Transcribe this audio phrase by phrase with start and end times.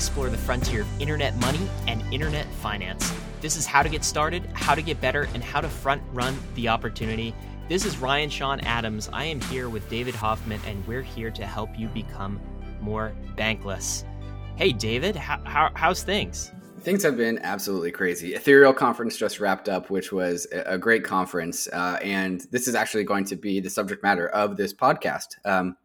[0.00, 3.12] explore the frontier of internet money and internet finance.
[3.42, 6.34] This is how to get started, how to get better, and how to front run
[6.54, 7.34] the opportunity.
[7.68, 9.10] This is Ryan Sean Adams.
[9.12, 12.40] I am here with David Hoffman, and we're here to help you become
[12.80, 14.04] more bankless.
[14.56, 16.50] Hey, David, how, how, how's things?
[16.80, 18.32] Things have been absolutely crazy.
[18.34, 23.04] Ethereal conference just wrapped up, which was a great conference, uh, and this is actually
[23.04, 25.26] going to be the subject matter of this podcast.
[25.44, 25.76] Um,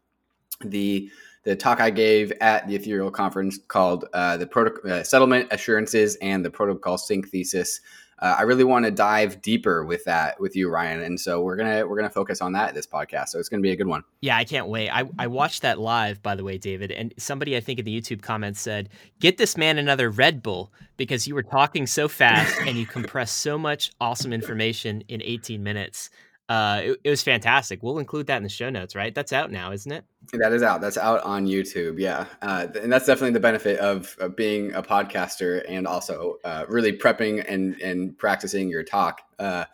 [0.62, 1.10] the
[1.46, 6.16] the talk I gave at the Ethereal conference called uh, the Proto- uh, settlement assurances
[6.16, 7.80] and the protocol sink thesis
[8.18, 11.02] uh, I really want to dive deeper with that with you, Ryan.
[11.02, 13.28] And so we're gonna we're gonna focus on that this podcast.
[13.28, 14.04] So it's gonna be a good one.
[14.22, 14.88] Yeah, I can't wait.
[14.88, 16.92] I, I watched that live, by the way, David.
[16.92, 18.88] And somebody I think in the YouTube comments said,
[19.20, 23.38] "Get this man another Red Bull because you were talking so fast and you compressed
[23.38, 26.08] so much awesome information in 18 minutes."
[26.48, 27.82] Uh, it, it, was fantastic.
[27.82, 29.12] We'll include that in the show notes, right?
[29.12, 30.04] That's out now, isn't it?
[30.32, 30.80] That is out.
[30.80, 31.98] That's out on YouTube.
[31.98, 36.64] Yeah, uh, and that's definitely the benefit of, of being a podcaster and also uh,
[36.68, 39.22] really prepping and and practicing your talk.
[39.38, 39.64] Uh,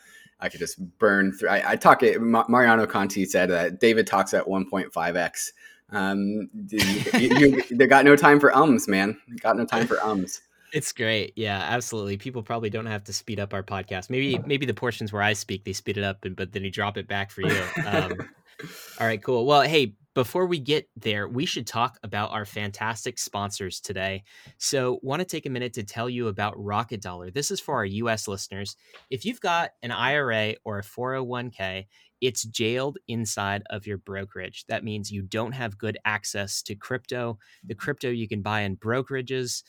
[0.41, 1.51] I could just burn through.
[1.51, 2.03] I, I talk.
[2.03, 5.53] It, Mariano Conti said that David talks at 1.5x.
[5.93, 9.21] Um, you, you, they got no time for ums, man.
[9.41, 10.41] Got no time for ums.
[10.73, 11.35] It's great.
[11.37, 12.17] Yeah, absolutely.
[12.17, 14.09] People probably don't have to speed up our podcast.
[14.09, 16.71] Maybe maybe the portions where I speak, they speed it up, and but then you
[16.71, 17.63] drop it back for you.
[17.87, 18.13] Um,
[19.01, 19.45] all right, cool.
[19.45, 24.25] Well, hey, before we get there, we should talk about our fantastic sponsors today.
[24.57, 27.31] So, want to take a minute to tell you about Rocket Dollar.
[27.31, 28.75] This is for our US listeners.
[29.11, 31.87] If you've got an IRA or a 401k,
[32.23, 34.65] it's jailed inside of your brokerage.
[34.69, 37.39] That means you don't have good access to crypto.
[37.65, 39.65] The crypto you can buy in brokerages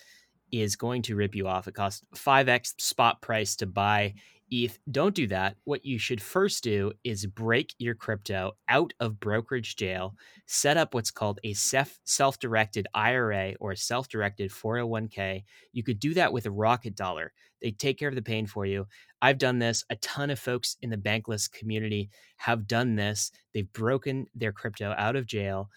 [0.54, 1.68] is going to rip you off.
[1.68, 4.14] It costs 5x spot price to buy
[4.52, 4.78] ETH.
[4.92, 5.56] Don't do that.
[5.64, 10.94] What you should first do is break your crypto out of brokerage jail, set up
[10.94, 15.44] what's called a self directed IRA or a self directed 401k.
[15.72, 17.33] You could do that with a rocket dollar.
[17.61, 18.88] They take care of the pain for you.
[19.22, 19.86] I've done this.
[19.89, 23.32] A ton of folks in the bankless community have done this.
[23.54, 25.70] They've broken their crypto out of jail.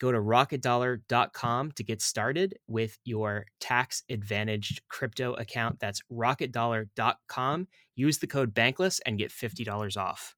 [0.00, 5.80] Go to rocketdollar.com to get started with your tax advantaged crypto account.
[5.80, 7.68] That's rocketdollar.com.
[7.96, 10.36] Use the code bankless and get $50 off.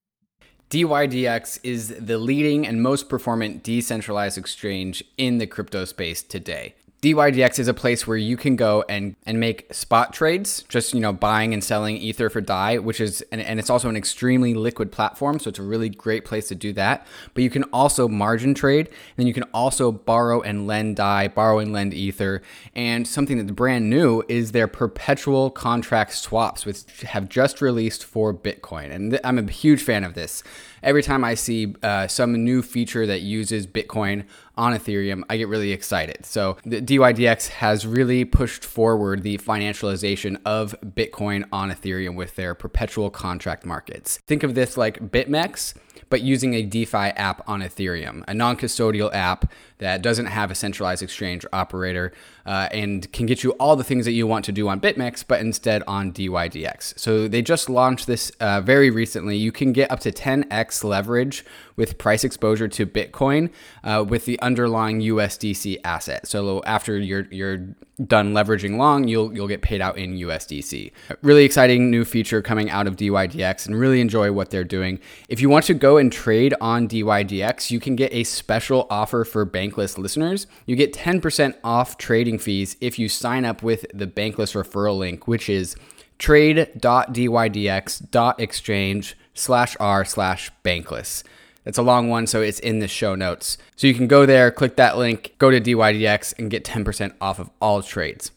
[0.71, 6.77] DYDX is the leading and most performant decentralized exchange in the crypto space today.
[7.03, 11.01] DYDX is a place where you can go and, and make spot trades, just you
[11.01, 14.53] know buying and selling ether for DAI, which is and, and it's also an extremely
[14.53, 17.07] liquid platform, so it's a really great place to do that.
[17.33, 21.29] But you can also margin trade, and then you can also borrow and lend DAI,
[21.29, 22.43] borrow and lend ether,
[22.75, 28.35] and something that's brand new is their perpetual contract swaps, which have just released for
[28.35, 30.43] Bitcoin, and th- I'm a huge fan of this.
[30.83, 34.25] Every time I see uh, some new feature that uses Bitcoin
[34.61, 36.27] on Ethereum, I get really excited.
[36.27, 42.55] So the DYDX has really pushed forward the financialization of Bitcoin on Ethereum with their
[42.55, 44.19] perpetual contract markets.
[44.27, 45.75] Think of this like BitMEX
[46.09, 50.55] but using a DeFi app on Ethereum, a non custodial app that doesn't have a
[50.55, 52.13] centralized exchange operator
[52.47, 55.25] uh, and can get you all the things that you want to do on BitMEX,
[55.27, 56.99] but instead on DYDX.
[56.99, 59.37] So they just launched this uh, very recently.
[59.37, 61.45] You can get up to 10x leverage
[61.77, 63.51] with price exposure to Bitcoin
[63.85, 66.27] uh, with the underlying USDC asset.
[66.27, 67.75] So after you're you're
[68.07, 70.93] done leveraging long, you'll you'll get paid out in USDC.
[71.23, 75.01] Really exciting new feature coming out of DYDX, and really enjoy what they're doing.
[75.29, 79.25] If you want to go and trade on DYDX, you can get a special offer
[79.25, 80.47] for Bankless listeners.
[80.67, 85.29] You get 10% off trading fees if you sign up with the Bankless referral link,
[85.29, 85.77] which is
[86.19, 91.23] trade.dydx.exchange slash r slash bankless.
[91.71, 93.57] It's a long one, so it's in the show notes.
[93.77, 97.39] So you can go there, click that link, go to DYDX, and get 10% off
[97.39, 98.33] of all trades.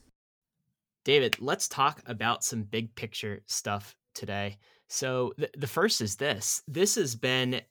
[1.03, 4.59] David, let's talk about some big picture stuff today.
[4.87, 7.61] So th- the first is this this has been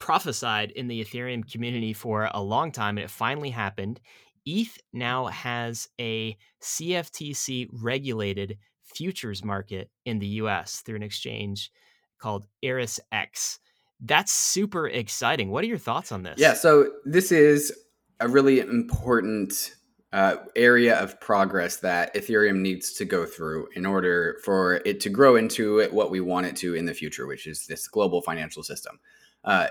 [0.00, 4.00] prophesied in the Ethereum community for a long time, and it finally happened.
[4.44, 11.70] ETH now has a CFTC regulated futures market in the US through an exchange
[12.18, 13.60] called ErisX
[14.02, 15.50] that's super exciting.
[15.50, 16.34] What are your thoughts on this?
[16.38, 17.72] Yeah, so this is
[18.20, 19.74] a really important
[20.12, 25.08] uh, area of progress that Ethereum needs to go through in order for it to
[25.08, 28.62] grow into what we want it to in the future, which is this global financial
[28.62, 28.98] system.
[29.44, 29.68] Uh,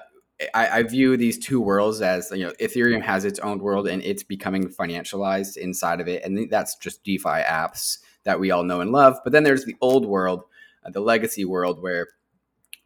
[0.55, 4.01] I, I, view these two worlds as you know Ethereum has its own world and
[4.01, 8.81] it's becoming financialized inside of it, and that's just DeFi apps that we all know
[8.81, 9.19] and love.
[9.23, 10.43] But then there's the old world,
[10.83, 12.07] uh, the legacy world, where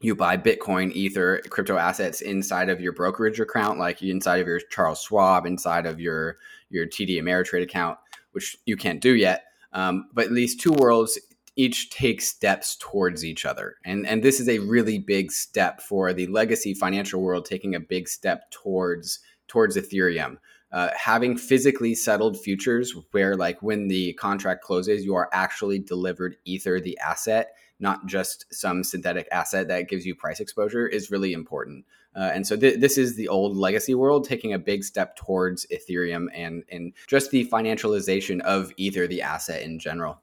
[0.05, 4.59] you buy Bitcoin, Ether, crypto assets inside of your brokerage account, like inside of your
[4.69, 6.37] Charles Schwab, inside of your
[6.69, 7.97] your TD Ameritrade account,
[8.31, 9.45] which you can't do yet.
[9.73, 11.19] Um, but these two worlds
[11.55, 13.75] each take steps towards each other.
[13.85, 17.79] And, and this is a really big step for the legacy financial world taking a
[17.79, 20.37] big step towards towards Ethereum.
[20.71, 26.35] Uh, having physically settled futures where like when the contract closes you are actually delivered
[26.43, 31.33] ether the asset not just some synthetic asset that gives you price exposure is really
[31.33, 31.85] important
[32.15, 35.65] uh, and so th- this is the old legacy world taking a big step towards
[35.67, 40.21] ethereum and and just the financialization of ether the asset in general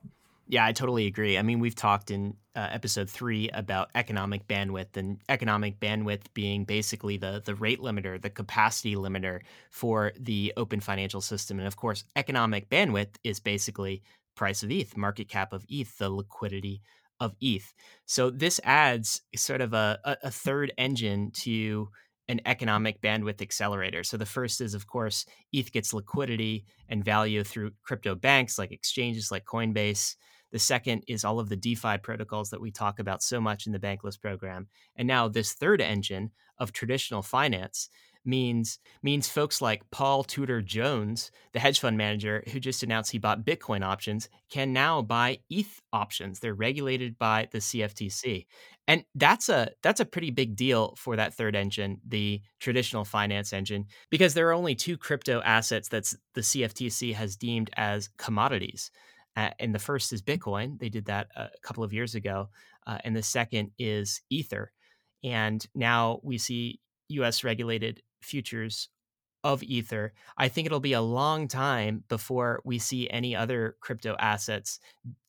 [0.52, 1.38] yeah, I totally agree.
[1.38, 6.66] I mean, we've talked in uh, episode three about economic bandwidth and economic bandwidth being
[6.66, 9.40] basically the the rate limiter, the capacity limiter
[9.70, 11.58] for the open financial system.
[11.58, 14.02] And of course, economic bandwidth is basically
[14.34, 16.82] price of ETH, market cap of ETH, the liquidity
[17.22, 17.72] of ETH.
[18.04, 21.88] So this adds sort of a, a, third engine to
[22.26, 24.02] an economic bandwidth accelerator.
[24.02, 28.72] So the first is, of course, ETH gets liquidity and value through crypto banks like
[28.72, 30.16] exchanges like Coinbase.
[30.50, 33.72] The second is all of the DeFi protocols that we talk about so much in
[33.72, 34.66] the Bankless program.
[34.96, 37.88] And now this third engine of traditional finance
[38.24, 43.19] means means folks like Paul Tudor Jones, the hedge fund manager who just announced he
[43.19, 46.40] bought Bitcoin options, can now buy ETH options.
[46.40, 48.46] They're regulated by the CFTC.
[48.88, 53.52] And that's a that's a pretty big deal for that third engine, the traditional finance
[53.52, 58.90] engine, because there are only two crypto assets that the CFTC has deemed as commodities.
[59.36, 60.78] Uh, and the first is Bitcoin.
[60.78, 62.48] They did that a couple of years ago.
[62.86, 64.72] Uh, and the second is Ether.
[65.24, 68.88] And now we see US regulated futures
[69.44, 70.12] of Ether.
[70.36, 74.78] I think it'll be a long time before we see any other crypto assets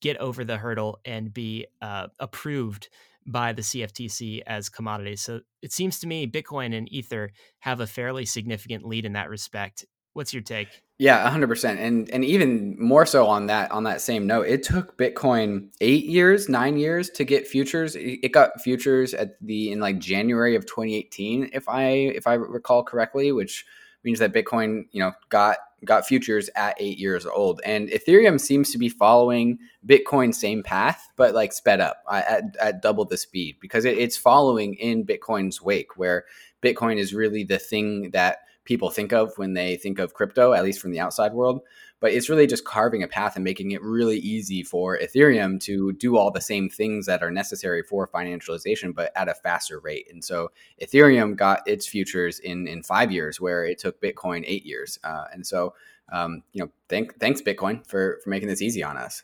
[0.02, 2.90] get over the hurdle and be uh, approved
[3.26, 5.22] by the CFTC as commodities.
[5.22, 9.30] So it seems to me Bitcoin and Ether have a fairly significant lead in that
[9.30, 9.86] respect.
[10.14, 10.84] What's your take?
[11.00, 11.78] Yeah, 100%.
[11.80, 16.06] And and even more so on that on that same note, it took Bitcoin 8
[16.06, 17.96] years, 9 years to get futures.
[17.96, 22.84] It got futures at the in like January of 2018 if I if I recall
[22.84, 23.66] correctly, which
[24.04, 27.60] means that Bitcoin, you know, got got futures at 8 years old.
[27.66, 32.56] And Ethereum seems to be following Bitcoin same path, but like sped up uh, at,
[32.62, 36.26] at double the speed because it, it's following in Bitcoin's wake where
[36.62, 40.64] Bitcoin is really the thing that people think of when they think of crypto, at
[40.64, 41.62] least from the outside world.
[42.00, 45.94] But it's really just carving a path and making it really easy for Ethereum to
[45.94, 50.08] do all the same things that are necessary for financialization, but at a faster rate.
[50.12, 50.52] And so
[50.82, 55.00] Ethereum got its futures in in five years, where it took Bitcoin eight years.
[55.04, 55.76] Uh, and so,
[56.12, 59.24] um, you know, thank, thanks Bitcoin for for making this easy on us.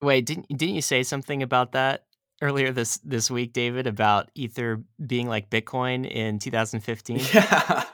[0.00, 2.04] Wait, didn't didn't you say something about that
[2.40, 7.20] earlier this this week, David, about Ether being like Bitcoin in 2015?
[7.34, 7.84] Yeah,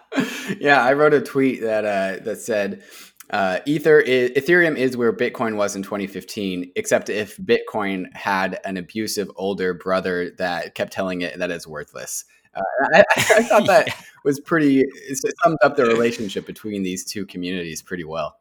[0.60, 0.82] yeah.
[0.82, 2.82] I wrote a tweet that uh, that said
[3.30, 8.76] uh, Ether is, Ethereum is where Bitcoin was in 2015, except if Bitcoin had an
[8.76, 12.24] abusive older brother that kept telling it that it's worthless.
[12.54, 12.62] Uh,
[12.94, 13.94] I, I, thought that yeah.
[14.24, 14.80] was pretty.
[14.80, 18.36] It summed up the relationship between these two communities pretty well.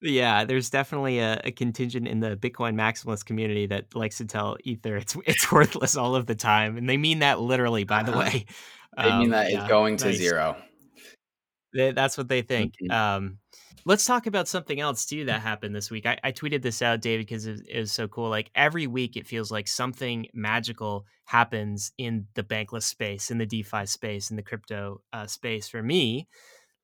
[0.00, 4.56] Yeah, there's definitely a, a, contingent in the Bitcoin maximalist community that likes to tell
[4.62, 7.84] Ether it's it's worthless all of the time, and they mean that literally.
[7.84, 8.20] By the uh-huh.
[8.20, 8.46] way,
[8.96, 10.16] they um, mean that yeah, it's going to nice.
[10.16, 10.56] zero.
[11.74, 12.74] They, that's what they think.
[12.82, 12.90] Mm-hmm.
[12.92, 13.38] Um,
[13.84, 16.06] let's talk about something else too that happened this week.
[16.06, 18.30] I, I tweeted this out, David, because it, it was so cool.
[18.30, 23.46] Like every week, it feels like something magical happens in the bankless space, in the
[23.46, 25.68] DeFi space, in the crypto uh, space.
[25.68, 26.28] For me,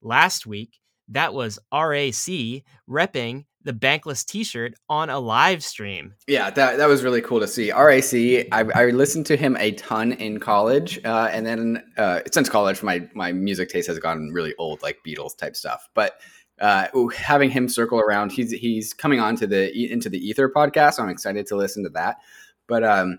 [0.02, 0.80] last week
[1.10, 6.14] that was RAC repping the Bankless T-shirt on a live stream.
[6.26, 7.70] Yeah, that that was really cool to see.
[7.72, 8.14] RAC,
[8.52, 12.82] I, I listened to him a ton in college, uh, and then uh, since college,
[12.82, 15.88] my my music taste has gotten really old, like Beatles type stuff.
[15.94, 16.20] But
[16.60, 16.86] uh,
[17.16, 20.94] having him circle around, he's he's coming on to the into the Ether podcast.
[20.94, 22.18] So I'm excited to listen to that.
[22.66, 23.18] But um,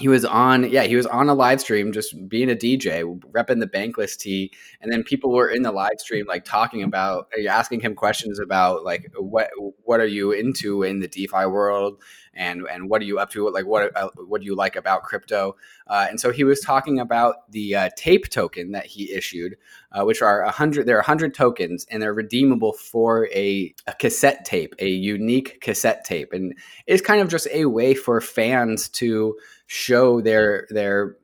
[0.00, 3.60] he was on yeah he was on a live stream just being a dj repping
[3.60, 7.80] the bankless tee and then people were in the live stream like talking about asking
[7.80, 9.50] him questions about like what
[9.84, 11.98] what are you into in the defi world
[12.34, 15.02] and and what are you up to like what uh, what do you like about
[15.02, 15.56] crypto?
[15.86, 19.56] Uh, and so he was talking about the uh, tape token that he issued
[19.92, 23.74] uh, which are a hundred there are a hundred tokens and they're redeemable for a,
[23.86, 28.20] a cassette tape a unique cassette tape and it's kind of just a way for
[28.20, 29.36] fans to
[29.72, 31.16] show their their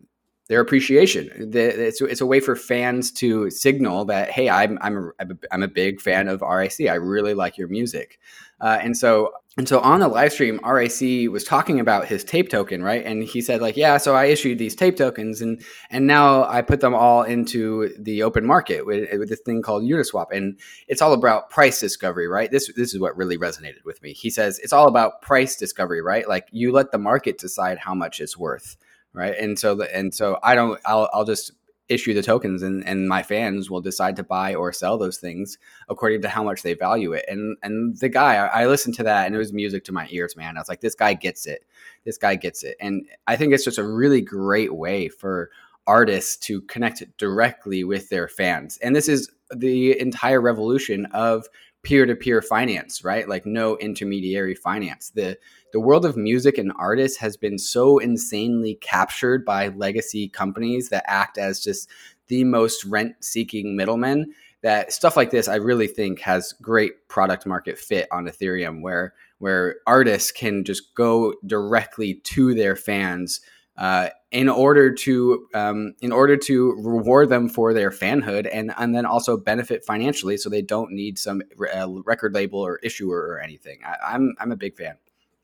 [0.49, 1.29] their appreciation.
[1.35, 5.69] It's, it's a way for fans to signal that, hey, I'm I'm a, I'm a
[5.69, 6.81] big fan of RAC.
[6.83, 8.21] I really like your music.
[8.61, 12.51] Uh, and so and so on the live stream, RAC was talking about his tape
[12.51, 13.03] token, right?
[13.07, 16.61] And he said, like, yeah, so I issued these tape tokens, and and now I
[16.61, 20.59] put them all into the open market with, with this thing called Uniswap, and
[20.89, 22.51] it's all about price discovery, right?
[22.51, 24.13] This this is what really resonated with me.
[24.13, 26.29] He says it's all about price discovery, right?
[26.29, 28.77] Like you let the market decide how much it's worth,
[29.15, 29.35] right?
[29.39, 31.53] And so and so I don't, I'll I'll just
[31.89, 35.59] issue the tokens and, and my fans will decide to buy or sell those things
[35.89, 37.25] according to how much they value it.
[37.29, 40.09] And and the guy, I, I, listened to that and it was music to my
[40.11, 40.57] ears, man.
[40.57, 41.65] I was like, this guy gets it.
[42.05, 42.77] This guy gets it.
[42.81, 45.51] And I think it's just a really great way for
[45.87, 48.79] artists to connect directly with their fans.
[48.79, 51.47] And this is the entire revolution of
[51.83, 53.29] peer-to-peer finance, right?
[53.29, 55.11] Like no intermediary finance.
[55.11, 55.39] The
[55.77, 61.05] the world of music and artists has been so insanely captured by legacy companies that
[61.07, 61.91] act as just
[62.29, 67.79] the most rent-seeking middlemen that stuff like this I really think has great product market
[67.79, 73.43] fit on Ethereum where where artists can just go directly to their fans
[73.77, 78.95] uh, in order to um, in order to reward them for their fanhood and and
[78.95, 81.43] then also benefit financially, so they don't need some
[81.75, 83.81] uh, record label or issuer or anything.
[83.85, 84.97] I, I'm I'm a big fan.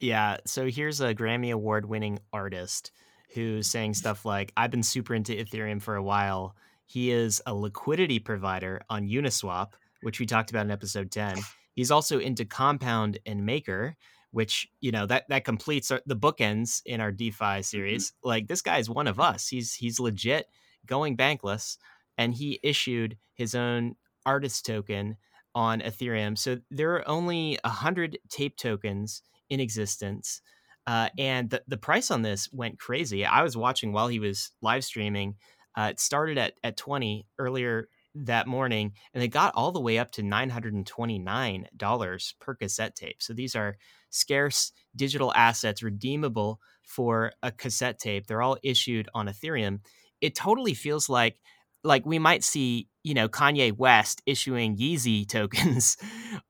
[0.03, 0.39] Yeah.
[0.47, 2.91] So here's a Grammy award winning artist
[3.35, 6.57] who's saying stuff like, "I've been super into Ethereum for a while."
[6.87, 11.39] He is a liquidity provider on Uniswap, which we talked about in episode ten.
[11.75, 13.97] He's also into Compound and Maker,
[14.33, 17.63] which you know that that completes our, the bookends in our DeFi mm-hmm.
[17.63, 18.11] series.
[18.11, 18.29] Mm-hmm.
[18.29, 19.47] Like this guy is one of us.
[19.47, 20.49] He's he's legit
[20.85, 21.79] going bankless,
[22.19, 23.95] and he issued his own
[24.27, 25.17] artist token
[25.55, 26.37] on Ethereum.
[26.37, 30.41] So there are only a hundred tape tokens in existence.
[30.87, 33.27] Uh, and the, the price on this went crazy.
[33.27, 35.35] I was watching while he was live streaming.
[35.77, 39.99] Uh, it started at, at 20 earlier that morning, and they got all the way
[39.99, 43.17] up to $929 per cassette tape.
[43.21, 43.77] So these are
[44.09, 48.27] scarce digital assets redeemable for a cassette tape.
[48.27, 49.81] They're all issued on Ethereum.
[50.23, 51.37] It totally feels like
[51.85, 55.97] like we might see, you know, Kanye West issuing Yeezy tokens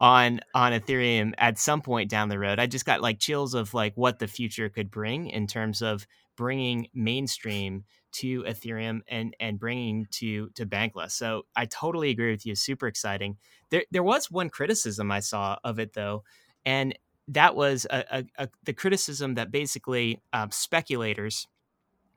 [0.01, 2.59] on on Ethereum at some point down the road.
[2.59, 6.07] I just got like chills of like what the future could bring in terms of
[6.37, 11.12] bringing mainstream to Ethereum and and bringing to to Bankless.
[11.12, 12.55] So I totally agree with you.
[12.55, 13.37] Super exciting.
[13.71, 16.25] There there was one criticism I saw of it though,
[16.65, 16.97] and
[17.29, 21.47] that was a, a, a the criticism that basically um, speculators,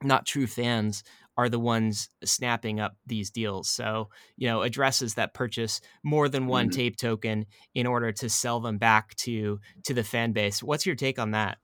[0.02, 1.02] not true fans,
[1.36, 3.68] are the ones snapping up these deals.
[3.68, 6.76] So, you know, addresses that purchase more than one mm-hmm.
[6.76, 10.62] tape token in order to sell them back to to the fan base.
[10.62, 11.58] What's your take on that?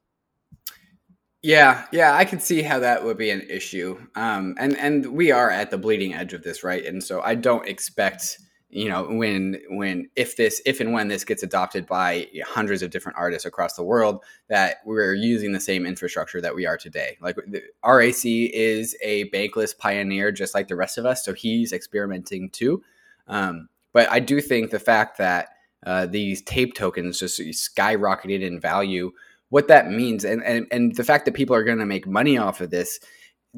[1.43, 3.99] Yeah, yeah, I can see how that would be an issue.
[4.14, 6.85] Um, and and we are at the bleeding edge of this, right?
[6.85, 8.38] And so I don't expect,
[8.73, 12.91] you know, when when if this if and when this gets adopted by hundreds of
[12.91, 17.19] different artists across the world, that we're using the same infrastructure that we are today.
[17.21, 21.73] Like the, RAC is a bankless pioneer, just like the rest of us, so he's
[21.73, 22.83] experimenting too.
[23.29, 25.50] Um, but I do think the fact that
[25.85, 29.12] uh, these tape tokens just skyrocketed in value
[29.50, 32.38] what that means and, and, and the fact that people are going to make money
[32.38, 32.99] off of this,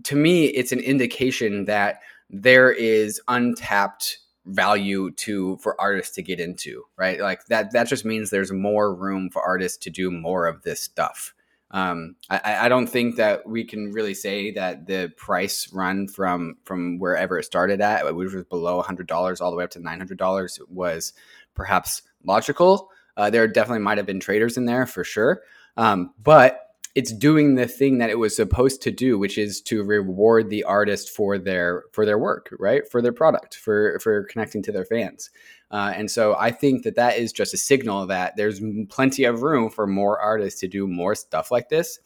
[0.03, 6.41] to me, it's an indication that there is untapped value to for artists to get
[6.41, 7.21] into, right?
[7.21, 10.81] Like that that just means there's more room for artists to do more of this
[10.81, 11.35] stuff.
[11.71, 16.57] Um, I, I don't think that we can really say that the price run from
[16.65, 19.81] from wherever it started at, which was below hundred dollars, all the way up to
[19.81, 21.13] nine hundred dollars, was
[21.55, 22.91] perhaps logical.
[23.17, 25.43] Uh, there definitely might have been traders in there for sure,
[25.77, 26.64] um, but
[26.95, 30.63] it's doing the thing that it was supposed to do, which is to reward the
[30.65, 32.89] artist for their for their work, right?
[32.91, 35.31] For their product, for for connecting to their fans.
[35.71, 39.43] Uh, and so I think that that is just a signal that there's plenty of
[39.43, 41.99] room for more artists to do more stuff like this.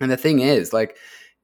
[0.00, 0.96] And the thing is, like,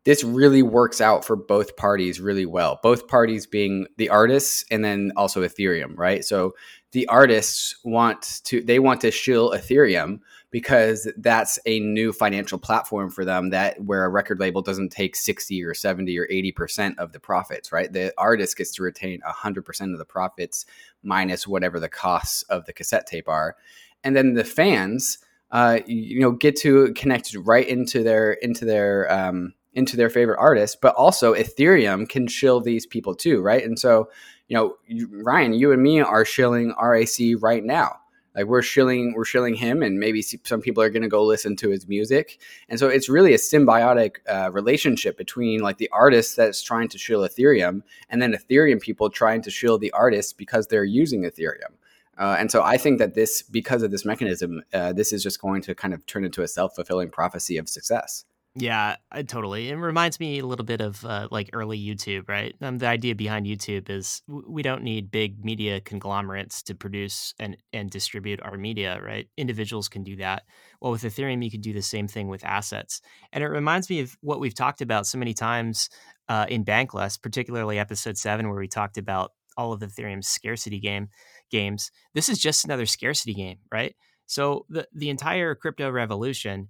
[0.05, 2.79] this really works out for both parties really well.
[2.83, 6.25] Both parties being the artists and then also Ethereum, right?
[6.25, 6.55] So
[6.93, 13.11] the artists want to they want to shill Ethereum because that's a new financial platform
[13.11, 17.13] for them that where a record label doesn't take 60 or 70 or 80% of
[17.13, 17.93] the profits, right?
[17.93, 20.67] The artist gets to retain 100% of the profits
[21.03, 23.57] minus whatever the costs of the cassette tape are.
[24.03, 25.19] And then the fans
[25.53, 30.39] uh, you know get to connect right into their into their um, into their favorite
[30.39, 33.65] artist, but also Ethereum can shill these people too, right?
[33.65, 34.09] And so,
[34.49, 34.77] you know,
[35.23, 37.97] Ryan, you and me are shilling RAC right now.
[38.35, 41.57] Like we're shilling, we're shilling him, and maybe some people are going to go listen
[41.57, 42.41] to his music.
[42.69, 46.99] And so it's really a symbiotic uh, relationship between like the artist that's trying to
[46.99, 51.75] shill Ethereum, and then Ethereum people trying to shill the artists because they're using Ethereum.
[52.19, 55.41] Uh, and so I think that this, because of this mechanism, uh, this is just
[55.41, 58.27] going to kind of turn into a self fulfilling prophecy of success.
[58.57, 59.69] Yeah, I, totally.
[59.69, 62.53] It reminds me a little bit of uh, like early YouTube, right?
[62.61, 67.57] Um, the idea behind YouTube is we don't need big media conglomerates to produce and,
[67.73, 69.29] and distribute our media, right?
[69.37, 70.43] Individuals can do that.
[70.81, 73.01] Well, with Ethereum, you can do the same thing with assets.
[73.33, 75.89] And it reminds me of what we've talked about so many times
[76.29, 81.09] uh, in Bankless, particularly episode seven, where we talked about all of Ethereum's scarcity game
[81.53, 81.93] games.
[82.15, 83.95] This is just another scarcity game, right?
[84.27, 86.69] So the the entire crypto revolution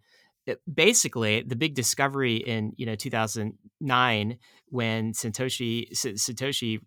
[0.73, 6.81] basically the big discovery in you know 2009 when Satoshi Satoshi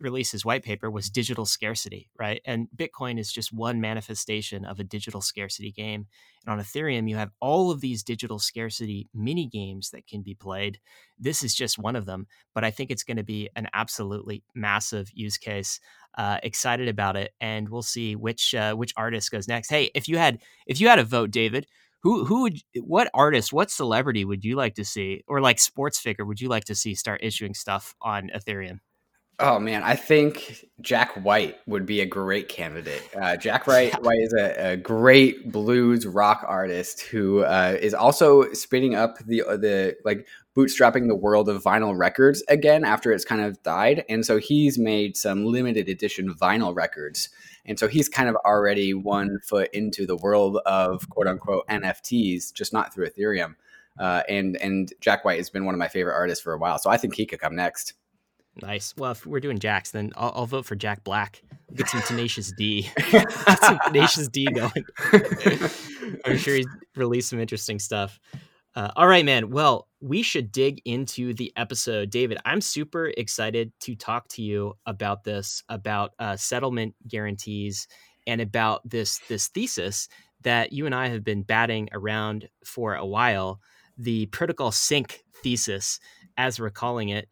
[0.00, 2.40] released his white paper was digital scarcity, right?
[2.44, 6.06] And Bitcoin is just one manifestation of a digital scarcity game.
[6.46, 10.34] And on Ethereum, you have all of these digital scarcity mini games that can be
[10.34, 10.78] played.
[11.18, 14.44] This is just one of them, but I think it's going to be an absolutely
[14.54, 15.80] massive use case.
[16.16, 19.70] Uh, excited about it, and we'll see which uh, which artist goes next.
[19.70, 21.66] Hey, if you had if you had a vote, David,
[22.02, 25.98] who who would what artist what celebrity would you like to see or like sports
[25.98, 28.80] figure would you like to see start issuing stuff on ethereum?
[29.40, 33.02] Oh man i think jack white would be a great candidate.
[33.20, 38.52] Uh, jack white, white is a, a, great blues rock artist who uh, is also
[38.52, 40.26] spinning up the the like
[40.58, 44.76] bootstrapping the world of vinyl records again after it's kind of died and so he's
[44.76, 47.28] made some limited edition vinyl records
[47.68, 52.52] and so he's kind of already one foot into the world of quote unquote NFTs,
[52.52, 53.54] just not through Ethereum.
[54.00, 56.78] Uh, and and Jack White has been one of my favorite artists for a while,
[56.78, 57.94] so I think he could come next.
[58.62, 58.94] Nice.
[58.96, 61.42] Well, if we're doing Jacks, then I'll, I'll vote for Jack Black.
[61.74, 62.90] Get some Tenacious D.
[63.10, 64.84] Get some Tenacious D going.
[66.24, 68.18] I'm sure he's released some interesting stuff.
[68.78, 69.50] Uh, all right, man.
[69.50, 72.10] Well, we should dig into the episode.
[72.10, 77.88] David, I'm super excited to talk to you about this, about uh, settlement guarantees,
[78.28, 80.08] and about this this thesis
[80.42, 83.60] that you and I have been batting around for a while,
[83.96, 85.98] the protocol sink thesis,
[86.36, 87.28] as we're calling it.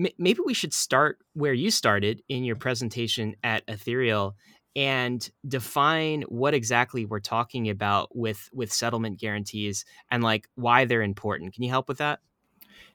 [0.00, 4.34] M- maybe we should start where you started in your presentation at Ethereal
[4.76, 11.02] and define what exactly we're talking about with with settlement guarantees and like why they're
[11.02, 11.54] important.
[11.54, 12.20] Can you help with that?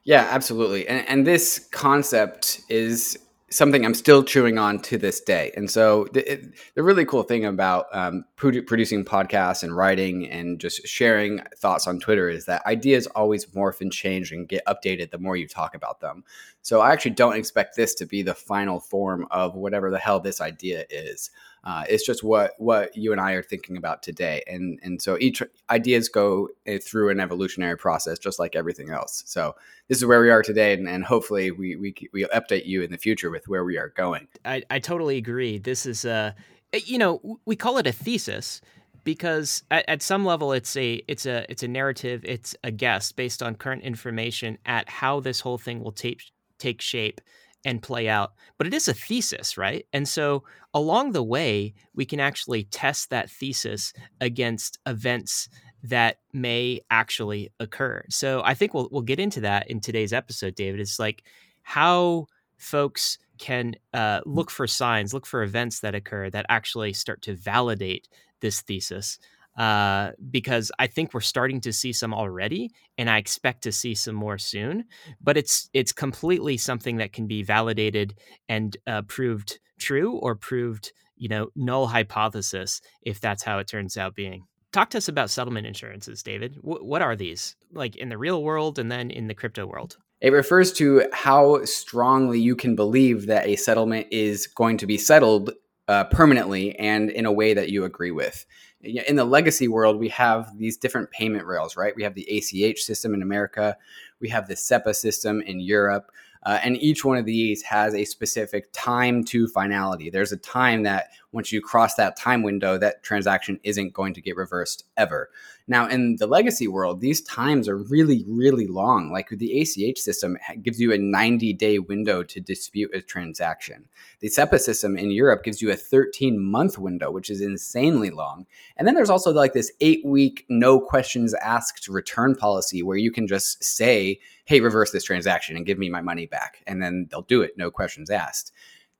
[0.04, 0.86] Yeah, absolutely.
[0.88, 3.18] And, and this concept is
[3.50, 5.52] something I'm still chewing on to this day.
[5.56, 10.28] And so the, it, the really cool thing about um, produ- producing podcasts and writing
[10.30, 14.64] and just sharing thoughts on Twitter is that ideas always morph and change and get
[14.66, 16.24] updated the more you talk about them.
[16.62, 20.20] So I actually don't expect this to be the final form of whatever the hell
[20.20, 21.30] this idea is.
[21.64, 25.16] Uh, it's just what what you and I are thinking about today, and and so
[25.20, 29.22] each ideas go eh, through an evolutionary process, just like everything else.
[29.26, 29.54] So
[29.88, 32.90] this is where we are today, and, and hopefully we we we update you in
[32.90, 34.26] the future with where we are going.
[34.44, 35.58] I, I totally agree.
[35.58, 36.34] This is a
[36.74, 38.60] uh, you know we call it a thesis
[39.04, 43.12] because at, at, some level it's a it's a it's a narrative it's a guess
[43.12, 46.22] based on current information at how this whole thing will take
[46.58, 47.20] take shape
[47.64, 48.32] and play out.
[48.58, 49.86] But it is a thesis, right?
[49.92, 50.44] And so
[50.74, 55.48] along the way, we can actually test that thesis against events
[55.84, 58.04] that may actually occur.
[58.08, 60.80] So I think we'll we'll get into that in today's episode, David.
[60.80, 61.24] It's like
[61.62, 67.22] how folks can uh, look for signs, look for events that occur that actually start
[67.22, 68.08] to validate
[68.40, 69.18] this thesis
[69.56, 73.94] uh, because I think we're starting to see some already, and I expect to see
[73.94, 74.84] some more soon.
[75.20, 78.14] But it's it's completely something that can be validated
[78.48, 83.96] and uh, proved true or proved you know null hypothesis if that's how it turns
[83.96, 84.44] out being.
[84.72, 86.54] Talk to us about settlement insurances, David.
[86.56, 89.98] W- what are these like in the real world and then in the crypto world?
[90.22, 94.96] It refers to how strongly you can believe that a settlement is going to be
[94.96, 95.52] settled
[95.88, 98.46] uh, permanently and in a way that you agree with
[98.82, 101.94] in the legacy world, we have these different payment rails, right?
[101.94, 103.76] We have the ACH system in America,
[104.20, 106.10] we have the SEPA system in Europe,
[106.44, 110.10] uh, and each one of these has a specific time to finality.
[110.10, 114.20] There's a time that once you cross that time window, that transaction isn't going to
[114.20, 115.30] get reversed ever.
[115.68, 119.10] Now, in the legacy world, these times are really, really long.
[119.10, 123.88] Like the ACH system gives you a 90 day window to dispute a transaction.
[124.20, 128.46] The SEPA system in Europe gives you a 13 month window, which is insanely long.
[128.76, 133.10] And then there's also like this eight week, no questions asked return policy where you
[133.10, 136.62] can just say, hey, reverse this transaction and give me my money back.
[136.66, 138.52] And then they'll do it, no questions asked.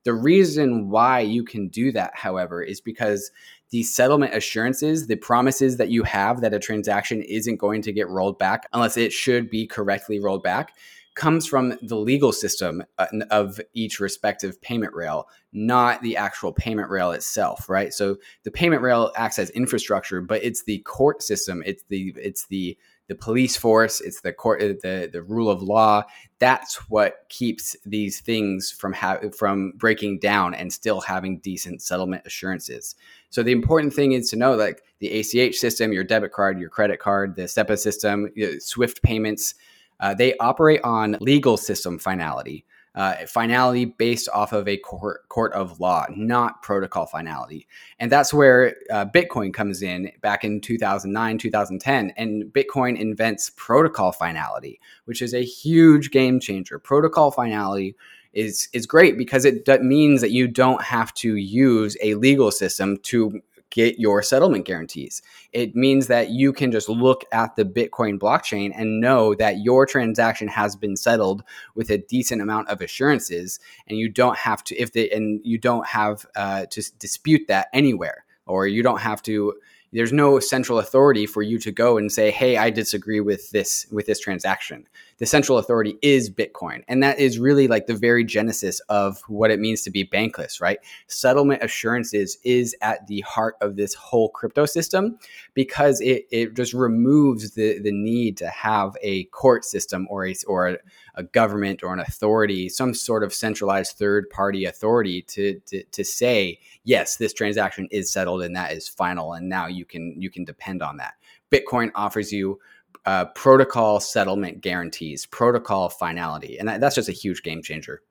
[0.05, 3.31] The reason why you can do that, however, is because
[3.71, 8.09] the settlement assurances, the promises that you have that a transaction isn't going to get
[8.09, 10.75] rolled back unless it should be correctly rolled back,
[11.15, 16.89] comes from the legal system uh, of each respective payment rail, not the actual payment
[16.91, 17.93] rail itself, right?
[17.93, 22.47] So the payment rail acts as infrastructure, but it's the court system, it's the it's
[22.47, 26.05] the the police force, it's the court, uh, the the rule of law.
[26.39, 32.23] That's what keeps these things from ha- from breaking down and still having decent settlement
[32.27, 32.95] assurances.
[33.31, 36.71] So the important thing is to know, like the ACH system, your debit card, your
[36.71, 39.55] credit card, the SEPA system, SWIFT payments,
[40.01, 45.53] uh, they operate on legal system finality uh, finality based off of a court, court
[45.55, 47.67] of law, not protocol finality.
[47.99, 52.13] And that's where uh, Bitcoin comes in back in 2009, 2010.
[52.17, 56.79] And Bitcoin invents protocol finality, which is a huge game changer.
[56.79, 57.97] Protocol finality
[58.35, 62.99] is, is great because it means that you don't have to use a legal system
[63.05, 63.41] to
[63.73, 65.23] get your settlement guarantees.
[65.53, 69.87] It means that you can just look at the Bitcoin blockchain and know that your
[69.87, 71.43] transaction has been settled
[71.75, 73.59] with a decent amount of assurances,
[73.89, 77.67] and you don't have to if they and you don't have uh, to dispute that
[77.73, 79.55] anywhere, or you don't have to
[79.93, 83.87] there's no central authority for you to go and say hey i disagree with this
[83.91, 84.89] with this transaction
[85.23, 89.51] the central authority is bitcoin and that is really like the very genesis of what
[89.51, 94.31] it means to be bankless right settlement assurances is at the heart of this whole
[94.31, 95.19] crypto system
[95.53, 100.35] because it, it just removes the, the need to have a court system or a
[100.47, 100.79] or a,
[101.17, 106.03] a government or an authority some sort of centralized third party authority to, to to
[106.03, 110.15] say yes this transaction is settled and that is final and now you you can
[110.17, 111.15] you can depend on that.
[111.51, 112.61] Bitcoin offers you
[113.05, 118.03] uh, protocol settlement guarantees, protocol finality, and that, that's just a huge game changer.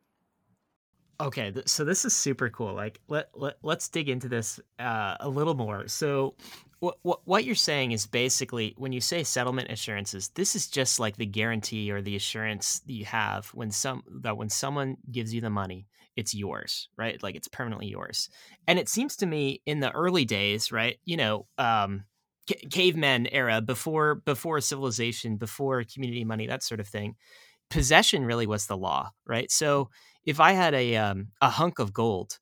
[1.20, 2.74] Okay, th- so this is super cool.
[2.74, 5.88] Like, let, let let's dig into this uh, a little more.
[5.88, 6.36] So,
[6.80, 11.00] what what what you're saying is basically when you say settlement assurances, this is just
[11.00, 15.32] like the guarantee or the assurance that you have when some that when someone gives
[15.32, 17.22] you the money, it's yours, right?
[17.22, 18.30] Like it's permanently yours.
[18.68, 21.00] And it seems to me in the early days, right?
[21.06, 22.04] You know, um,
[22.70, 27.16] cavemen era before before civilization, before community money, that sort of thing.
[27.70, 29.50] Possession really was the law, right?
[29.50, 29.90] So
[30.26, 32.38] if I had a um, a hunk of gold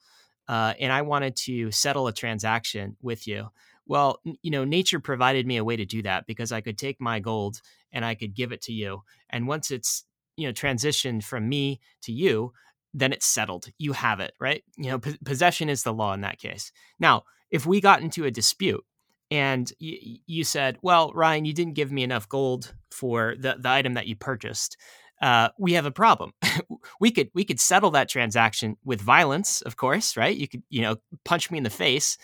[0.48, 3.50] uh, and I wanted to settle a transaction with you,
[3.86, 7.00] well, you know, nature provided me a way to do that because I could take
[7.00, 9.04] my gold and I could give it to you.
[9.30, 10.06] And once it's
[10.38, 12.54] you know transitioned from me to you,
[12.94, 13.68] then it's settled.
[13.78, 14.64] You have it, right?
[14.78, 16.72] You know, p- possession is the law in that case.
[17.00, 18.84] Now, if we got into a dispute
[19.32, 23.70] and y- you said, "Well, Ryan, you didn't give me enough gold for the, the
[23.70, 24.78] item that you purchased,"
[25.22, 26.34] uh, we have a problem.
[27.00, 30.36] we could we could settle that transaction with violence, of course, right?
[30.36, 32.18] You could you know punch me in the face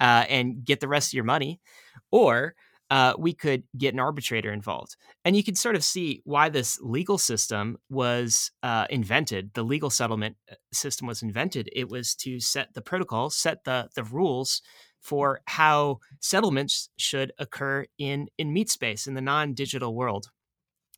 [0.00, 1.60] uh, and get the rest of your money,
[2.10, 2.54] or
[2.90, 4.96] uh, we could get an arbitrator involved.
[5.24, 9.54] And you can sort of see why this legal system was uh, invented.
[9.54, 11.68] The legal settlement uh, system was invented.
[11.72, 14.60] It was to set the protocol, set the, the rules
[15.00, 20.28] for how settlements should occur in, in meat space, in the non digital world.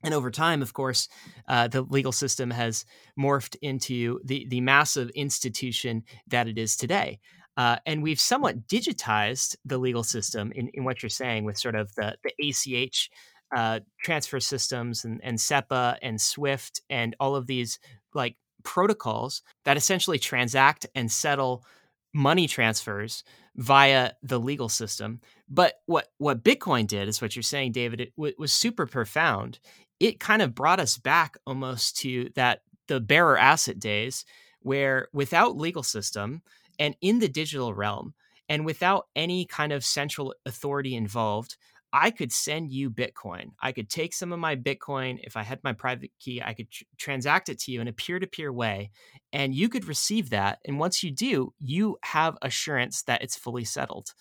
[0.05, 1.09] And over time, of course,
[1.49, 2.85] uh, the legal system has
[3.19, 7.21] morphed into the, the massive institution that it is today.
[7.57, 11.75] Uh, and we've somewhat digitized the legal system in, in what you're saying with sort
[11.75, 13.11] of the, the ACH
[13.55, 17.79] uh, transfer systems and, and SEPA and SWIFT and all of these
[18.15, 21.65] like protocols that essentially transact and settle
[22.13, 23.25] money transfers
[23.57, 25.21] via the legal system.
[25.49, 28.01] But what what Bitcoin did is what you're saying, David.
[28.01, 29.59] It w- was super profound.
[30.01, 34.25] It kind of brought us back almost to that the bearer asset days,
[34.61, 36.43] where without legal system,
[36.79, 38.15] and in the digital realm,
[38.49, 41.57] and without any kind of central authority involved,
[41.93, 43.51] I could send you Bitcoin.
[43.61, 45.19] I could take some of my Bitcoin.
[45.23, 47.93] If I had my private key, I could tr- transact it to you in a
[47.93, 48.91] peer to peer way,
[49.33, 50.59] and you could receive that.
[50.65, 54.15] And once you do, you have assurance that it's fully settled.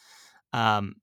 [0.53, 0.95] Um,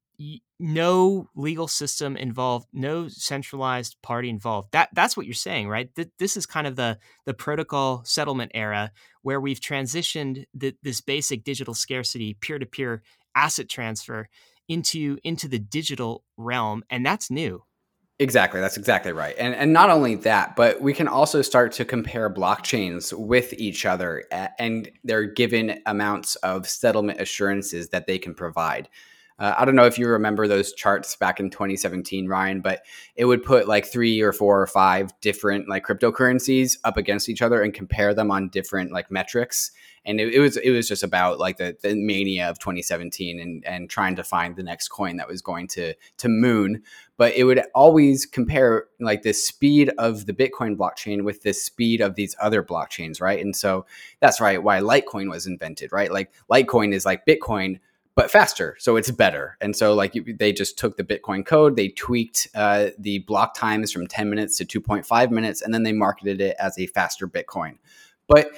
[0.59, 4.73] no legal system involved, no centralized party involved.
[4.73, 5.93] That that's what you're saying, right?
[5.95, 11.43] Th- this is kind of the the protocol settlement era where we've transitioned this basic
[11.43, 13.01] digital scarcity, peer to peer
[13.35, 14.27] asset transfer
[14.69, 17.63] into into the digital realm, and that's new.
[18.21, 19.35] Exactly, that's exactly right.
[19.39, 23.85] And and not only that, but we can also start to compare blockchains with each
[23.85, 24.25] other
[24.59, 28.89] and their given amounts of settlement assurances that they can provide.
[29.39, 32.83] Uh, I don't know if you remember those charts back in 2017, Ryan, but
[33.15, 37.41] it would put like three or four or five different like cryptocurrencies up against each
[37.41, 39.71] other and compare them on different like metrics.
[40.05, 43.65] And it, it was it was just about like the, the mania of 2017 and
[43.65, 46.83] and trying to find the next coin that was going to to moon.
[47.15, 52.01] But it would always compare like the speed of the Bitcoin blockchain with the speed
[52.01, 53.39] of these other blockchains, right?
[53.43, 53.85] And so
[54.19, 56.11] that's right why Litecoin was invented, right?
[56.11, 57.79] Like Litecoin is like Bitcoin
[58.19, 58.75] but faster.
[58.79, 59.55] So it's better.
[59.61, 63.93] And so like they just took the Bitcoin code, they tweaked uh, the block times
[63.93, 67.77] from 10 minutes to 2.5 minutes, and then they marketed it as a faster Bitcoin.
[68.27, 68.51] But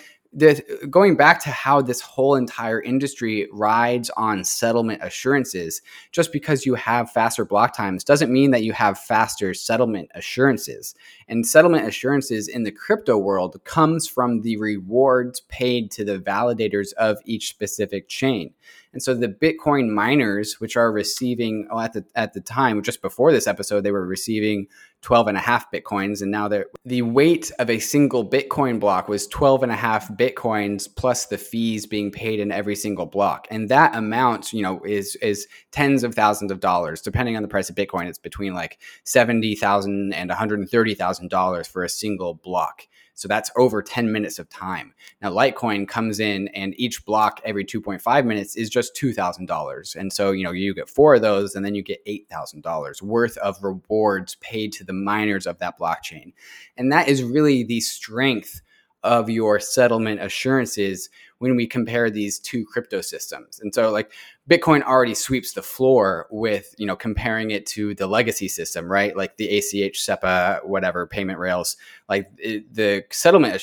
[0.89, 6.73] going back to how this whole entire industry rides on settlement assurances, just because you
[6.73, 10.95] have faster block times doesn't mean that you have faster settlement assurances.
[11.31, 16.91] And settlement assurances in the crypto world comes from the rewards paid to the validators
[16.93, 18.53] of each specific chain.
[18.93, 23.01] And so the Bitcoin miners, which are receiving oh, at the at the time, just
[23.01, 24.67] before this episode, they were receiving
[25.01, 26.21] 12 and a half Bitcoins.
[26.21, 26.49] And now
[26.85, 31.37] the weight of a single Bitcoin block was 12 and a half Bitcoins plus the
[31.37, 33.47] fees being paid in every single block.
[33.49, 37.01] And that amount, you know, is is tens of thousands of dollars.
[37.01, 42.35] Depending on the price of Bitcoin, it's between like 70,000 and $130,000 for a single
[42.35, 42.87] block.
[43.13, 44.93] So that's over 10 minutes of time.
[45.21, 49.95] Now, Litecoin comes in and each block every 2.5 minutes is just $2,000.
[49.95, 53.37] And so, you know, you get four of those and then you get $8,000 worth
[53.37, 56.33] of rewards paid to the miners of that blockchain.
[56.77, 58.61] And that is really the strength
[59.03, 63.59] of your settlement assurances when we compare these two crypto systems.
[63.59, 64.11] And so like
[64.51, 69.15] Bitcoin already sweeps the floor with, you know, comparing it to the legacy system, right?
[69.15, 71.77] Like the ACH, SEPA, whatever payment rails,
[72.09, 73.55] like it, the settlement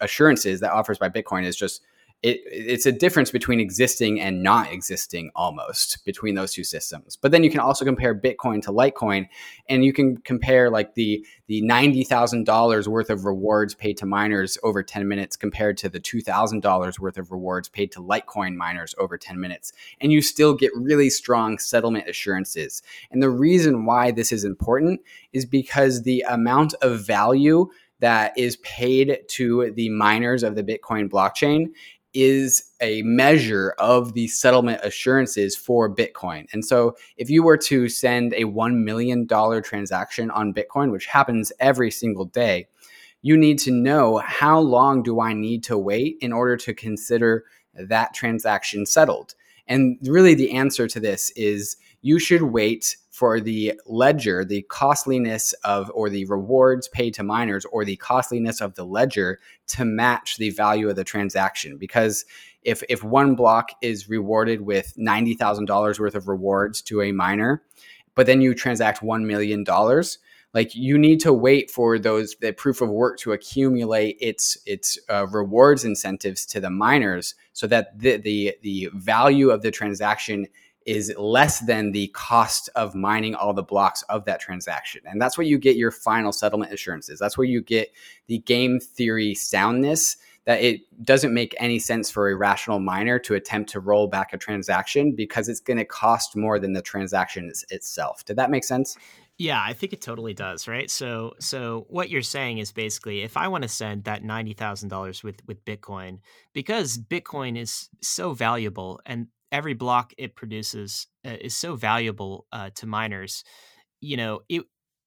[0.00, 1.82] assurances that offers by Bitcoin is just
[2.22, 7.16] it, it's a difference between existing and not existing almost between those two systems.
[7.16, 9.26] But then you can also compare Bitcoin to Litecoin,
[9.68, 14.06] and you can compare like the the ninety thousand dollars worth of rewards paid to
[14.06, 18.00] miners over ten minutes compared to the two thousand dollars worth of rewards paid to
[18.00, 22.82] Litecoin miners over ten minutes, and you still get really strong settlement assurances.
[23.10, 25.00] And the reason why this is important
[25.32, 27.68] is because the amount of value
[28.02, 31.66] that is paid to the miners of the Bitcoin blockchain
[32.14, 36.46] is a measure of the settlement assurances for Bitcoin.
[36.52, 41.52] And so if you were to send a $1 million transaction on Bitcoin, which happens
[41.60, 42.66] every single day,
[43.22, 47.44] you need to know how long do I need to wait in order to consider
[47.74, 49.34] that transaction settled.
[49.68, 55.52] And really, the answer to this is you should wait for the ledger, the costliness
[55.64, 60.38] of, or the rewards paid to miners, or the costliness of the ledger to match
[60.38, 61.76] the value of the transaction.
[61.76, 62.24] Because
[62.62, 67.62] if, if one block is rewarded with $90,000 worth of rewards to a miner,
[68.14, 69.62] but then you transact $1 million,
[70.54, 74.98] like you need to wait for those the proof of work to accumulate its its
[75.08, 80.46] uh, rewards incentives to the miners so that the, the the value of the transaction
[80.86, 85.02] is less than the cost of mining all the blocks of that transaction.
[85.04, 87.18] And that's where you get your final settlement assurances.
[87.18, 87.92] That's where you get
[88.26, 93.34] the game theory soundness that it doesn't make any sense for a rational miner to
[93.34, 97.52] attempt to roll back a transaction because it's going to cost more than the transaction
[97.70, 98.24] itself.
[98.24, 98.96] Did that make sense?
[99.38, 100.90] Yeah, I think it totally does, right?
[100.90, 105.36] So so what you're saying is basically if I want to send that $90,000 with
[105.46, 106.18] with Bitcoin
[106.52, 112.70] because Bitcoin is so valuable and every block it produces uh, is so valuable uh,
[112.76, 113.44] to miners.
[114.00, 114.62] You know, it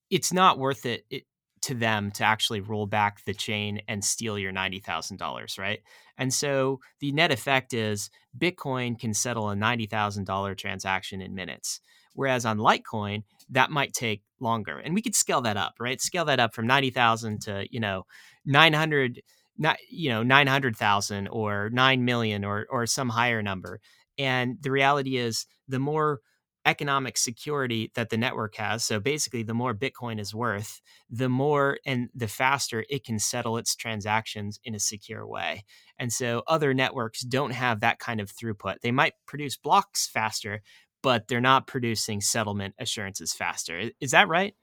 [0.09, 1.23] it's not worth it, it,
[1.63, 5.79] to them to actually roll back the chain and steal your ninety thousand dollars, right?
[6.17, 11.33] And so the net effect is Bitcoin can settle a ninety thousand dollar transaction in
[11.35, 11.81] minutes,
[12.13, 14.77] whereas on Litecoin that might take longer.
[14.79, 15.99] And we could scale that up, right?
[15.99, 18.05] Scale that up from ninety thousand to you know
[18.45, 19.21] nine hundred
[19.57, 23.79] not you know 900,000 or 9 million or or some higher number
[24.17, 26.21] and the reality is, the more
[26.65, 31.77] economic security that the network has, so basically, the more Bitcoin is worth, the more
[31.85, 35.63] and the faster it can settle its transactions in a secure way.
[35.99, 38.81] And so, other networks don't have that kind of throughput.
[38.81, 40.61] They might produce blocks faster,
[41.03, 43.91] but they're not producing settlement assurances faster.
[43.99, 44.55] Is that right?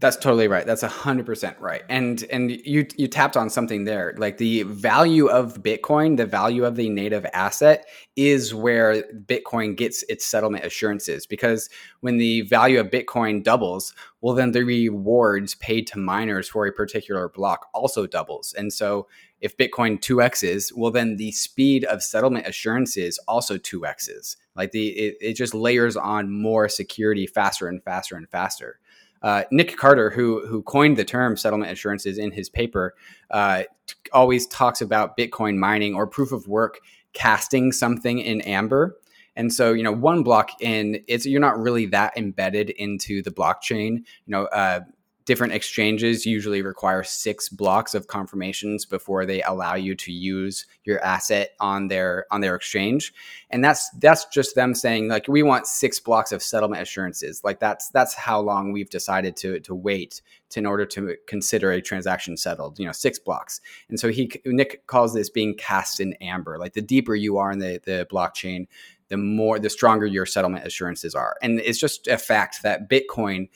[0.00, 0.64] That's totally right.
[0.64, 1.82] That's hundred percent right.
[1.88, 4.14] And and you you tapped on something there.
[4.16, 10.04] Like the value of Bitcoin, the value of the native asset is where Bitcoin gets
[10.04, 11.26] its settlement assurances.
[11.26, 11.68] Because
[12.00, 16.72] when the value of Bitcoin doubles, well then the rewards paid to miners for a
[16.72, 18.54] particular block also doubles.
[18.56, 19.08] And so
[19.40, 25.16] if Bitcoin 2x's, well then the speed of settlement assurances also 2x's Like the it,
[25.20, 28.78] it just layers on more security faster and faster and faster.
[29.22, 32.94] Uh, Nick Carter, who who coined the term settlement assurances in his paper,
[33.30, 36.78] uh, t- always talks about Bitcoin mining or proof of work
[37.12, 38.96] casting something in Amber.
[39.34, 43.30] And so, you know, one block in, it's you're not really that embedded into the
[43.30, 43.98] blockchain.
[43.98, 44.80] You know, uh,
[45.28, 51.04] different exchanges usually require six blocks of confirmations before they allow you to use your
[51.04, 53.12] asset on their on their exchange.
[53.50, 57.42] And that's that's just them saying like we want six blocks of settlement assurances.
[57.44, 61.72] Like that's that's how long we've decided to to wait to, in order to consider
[61.72, 63.60] a transaction settled you know six blocks.
[63.90, 66.56] And so he nick calls this being cast in amber.
[66.58, 68.66] Like the deeper you are in the the blockchain
[69.08, 71.36] the more the stronger your settlement assurances are.
[71.42, 73.48] And it's just a fact that bitcoin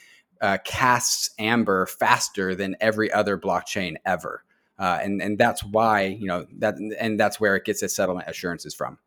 [0.42, 4.44] uh, casts Amber faster than every other blockchain ever.
[4.78, 8.28] Uh, and and that's why you know that and that's where it gets its settlement
[8.28, 8.98] assurances from.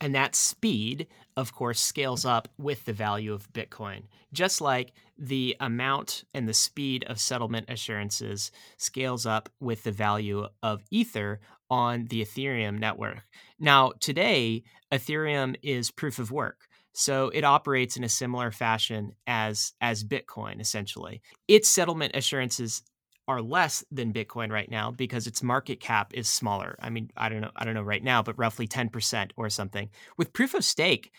[0.00, 1.06] And that speed,
[1.38, 4.02] of course, scales up with the value of Bitcoin,
[4.34, 10.46] just like the amount and the speed of settlement assurances scales up with the value
[10.62, 13.22] of Ether on the Ethereum network.
[13.58, 16.65] Now, today, Ethereum is proof of work.
[16.98, 21.20] So it operates in a similar fashion as as Bitcoin essentially.
[21.46, 22.82] Its settlement assurances
[23.28, 26.74] are less than Bitcoin right now because its market cap is smaller.
[26.80, 29.90] I mean, I don't know, I don't know right now, but roughly 10% or something.
[30.16, 31.10] With proof of stake,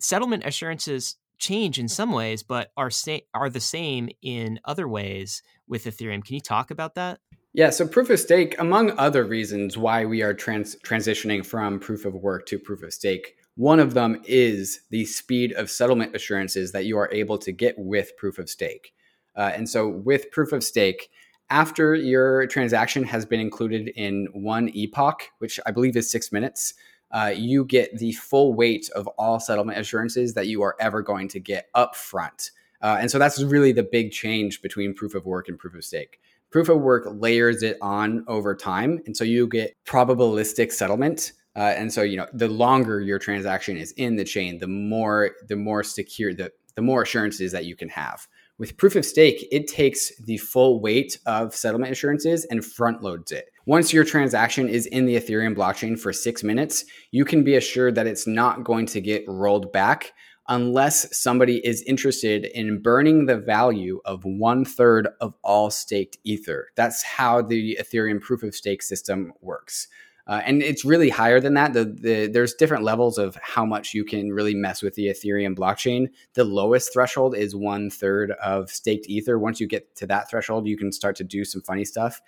[0.00, 5.42] settlement assurances change in some ways, but are sa- are the same in other ways
[5.68, 6.24] with Ethereum.
[6.24, 7.18] Can you talk about that?
[7.52, 12.06] Yeah, so proof of stake, among other reasons why we are trans- transitioning from proof
[12.06, 16.72] of work to proof of stake, one of them is the speed of settlement assurances
[16.72, 18.92] that you are able to get with proof of stake.
[19.34, 21.10] Uh, and so, with proof of stake,
[21.48, 26.74] after your transaction has been included in one epoch, which I believe is six minutes,
[27.12, 31.28] uh, you get the full weight of all settlement assurances that you are ever going
[31.28, 32.50] to get up front.
[32.82, 35.84] Uh, and so that's really the big change between proof of work and proof of
[35.84, 36.20] stake.
[36.50, 39.00] Proof of work layers it on over time.
[39.06, 43.78] And so you get probabilistic settlement uh, and so, you know, the longer your transaction
[43.78, 47.74] is in the chain, the more the more secure the the more assurances that you
[47.74, 48.28] can have.
[48.58, 53.32] With proof of stake, it takes the full weight of settlement assurances and front loads
[53.32, 53.50] it.
[53.66, 57.94] Once your transaction is in the Ethereum blockchain for six minutes, you can be assured
[57.94, 60.12] that it's not going to get rolled back
[60.48, 66.68] unless somebody is interested in burning the value of one third of all staked Ether.
[66.76, 69.88] That's how the Ethereum proof of stake system works.
[70.26, 71.72] Uh, and it's really higher than that.
[71.72, 75.56] The, the, there's different levels of how much you can really mess with the Ethereum
[75.56, 76.08] blockchain.
[76.34, 79.38] The lowest threshold is one third of staked Ether.
[79.38, 82.20] Once you get to that threshold, you can start to do some funny stuff.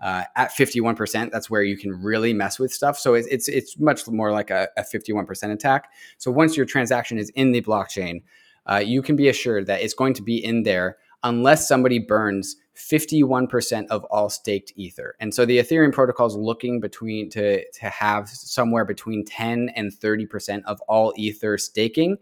[0.00, 2.98] Uh, at 51%, that's where you can really mess with stuff.
[2.98, 5.90] So it's it's, it's much more like a, a 51% attack.
[6.18, 8.22] So once your transaction is in the blockchain,
[8.66, 12.56] uh, you can be assured that it's going to be in there unless somebody burns
[12.76, 15.14] 51% of all staked ether.
[15.20, 19.92] And so the Ethereum protocol is looking between to, to have somewhere between 10 and
[19.92, 22.18] 30% of all ether staking.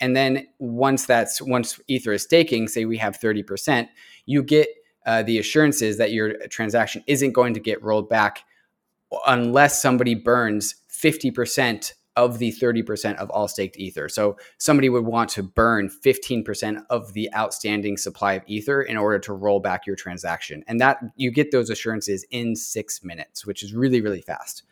[0.00, 3.88] And then once that's once ether is staking, say we have 30%,
[4.26, 4.68] you get
[5.06, 8.44] uh, the assurances that your transaction isn't going to get rolled back
[9.26, 14.08] unless somebody burns 50% of the 30% of all staked ether.
[14.08, 19.20] So somebody would want to burn 15% of the outstanding supply of ether in order
[19.20, 20.64] to roll back your transaction.
[20.66, 24.64] And that you get those assurances in 6 minutes, which is really really fast.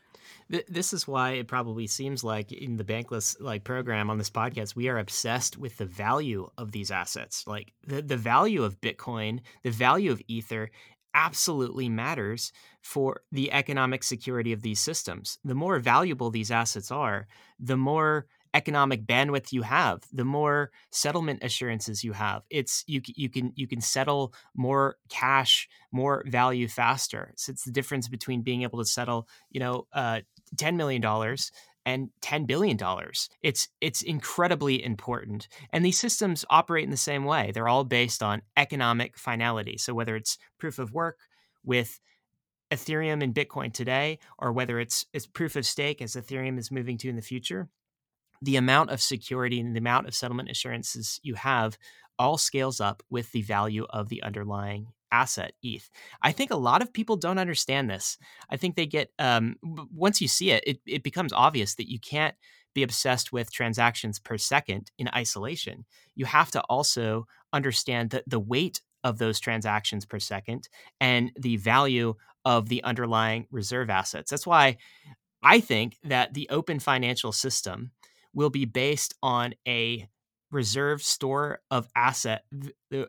[0.68, 4.76] This is why it probably seems like in the bankless like program on this podcast,
[4.76, 7.44] we are obsessed with the value of these assets.
[7.48, 10.70] Like the, the value of Bitcoin, the value of Ether
[11.16, 12.52] absolutely matters
[12.82, 15.38] for the economic security of these systems.
[15.44, 17.26] The more valuable these assets are,
[17.58, 22.42] the more economic bandwidth you have, the more settlement assurances you have.
[22.50, 27.32] It's you you can you can settle more cash, more value faster.
[27.36, 30.20] So it's the difference between being able to settle, you know, uh,
[30.56, 31.50] ten million dollars
[31.86, 32.76] and $10 billion.
[33.42, 35.48] It's it's incredibly important.
[35.72, 37.52] And these systems operate in the same way.
[37.54, 39.78] They're all based on economic finality.
[39.78, 41.20] So whether it's proof of work
[41.64, 42.00] with
[42.72, 46.98] Ethereum and Bitcoin today, or whether it's it's proof of stake as Ethereum is moving
[46.98, 47.68] to in the future,
[48.42, 51.78] the amount of security and the amount of settlement assurances you have
[52.18, 55.88] all scales up with the value of the underlying asset ETH.
[56.22, 58.18] I think a lot of people don't understand this.
[58.50, 61.98] I think they get um, once you see it, it, it becomes obvious that you
[61.98, 62.34] can't
[62.74, 65.86] be obsessed with transactions per second in isolation.
[66.14, 70.68] You have to also understand that the weight of those transactions per second
[71.00, 72.14] and the value
[72.44, 74.30] of the underlying reserve assets.
[74.30, 74.76] That's why
[75.42, 77.92] I think that the open financial system
[78.34, 80.08] will be based on a
[80.56, 82.44] reserve store of asset,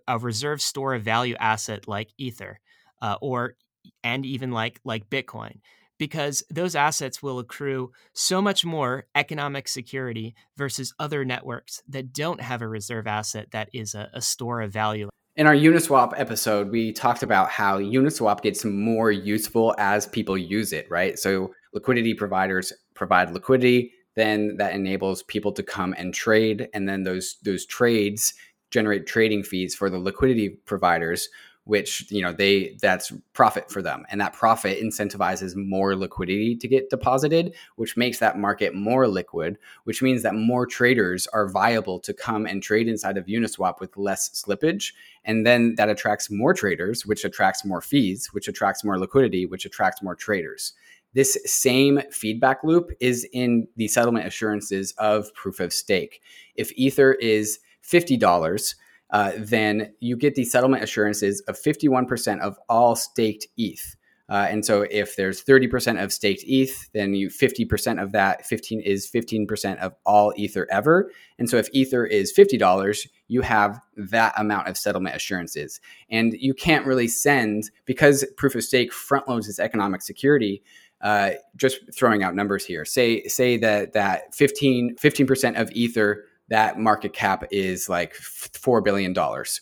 [0.07, 2.59] a reserve store of value asset like Ether,
[3.01, 3.55] uh, or
[4.03, 5.61] and even like like Bitcoin,
[5.97, 12.41] because those assets will accrue so much more economic security versus other networks that don't
[12.41, 15.07] have a reserve asset that is a, a store of value.
[15.37, 20.73] In our Uniswap episode, we talked about how Uniswap gets more useful as people use
[20.73, 21.17] it, right?
[21.17, 27.03] So liquidity providers provide liquidity, then that enables people to come and trade, and then
[27.03, 28.33] those those trades
[28.71, 31.29] generate trading fees for the liquidity providers,
[31.65, 34.05] which you know they that's profit for them.
[34.09, 39.59] And that profit incentivizes more liquidity to get deposited which makes that market more liquid
[39.83, 43.95] which means that more traders are viable to come and trade inside of uniswap with
[43.97, 44.93] less slippage.
[45.25, 49.65] And then that attracts more traders which attracts more fees which attracts more liquidity which
[49.65, 50.73] attracts more traders
[51.13, 56.21] this same feedback loop is in the settlement assurances of proof of stake
[56.55, 58.75] if ether is $50
[59.11, 63.95] uh, then you get the settlement assurances of 51% of all staked ETH.
[64.29, 68.81] Uh, and so if there's 30% of staked ETH, then you 50% of that 15
[68.81, 71.09] is 15% of all Ether ever.
[71.39, 75.79] And so if Ether is $50, you have that amount of settlement assurances.
[76.09, 80.61] And you can't really send because proof of stake front loads its economic security.
[81.01, 82.83] Uh, just throwing out numbers here.
[82.83, 89.13] Say say that that 15 15% of Ether that market cap is like four billion
[89.13, 89.61] dollars.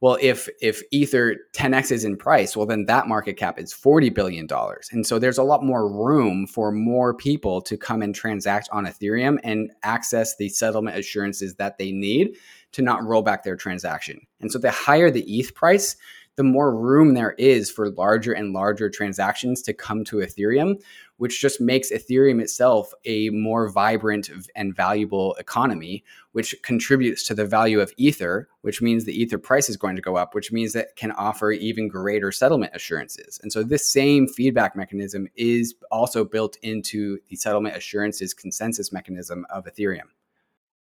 [0.00, 4.10] Well, if if Ether 10x is in price, well then that market cap is 40
[4.10, 4.88] billion dollars.
[4.90, 8.84] And so there's a lot more room for more people to come and transact on
[8.84, 12.36] Ethereum and access the settlement assurances that they need
[12.72, 14.26] to not roll back their transaction.
[14.40, 15.94] And so the higher the ETH price,
[16.36, 20.80] the more room there is for larger and larger transactions to come to Ethereum,
[21.18, 26.02] which just makes Ethereum itself a more vibrant and valuable economy,
[26.32, 30.02] which contributes to the value of Ether, which means the Ether price is going to
[30.02, 33.38] go up, which means that can offer even greater settlement assurances.
[33.42, 39.46] And so this same feedback mechanism is also built into the settlement assurances consensus mechanism
[39.50, 40.08] of Ethereum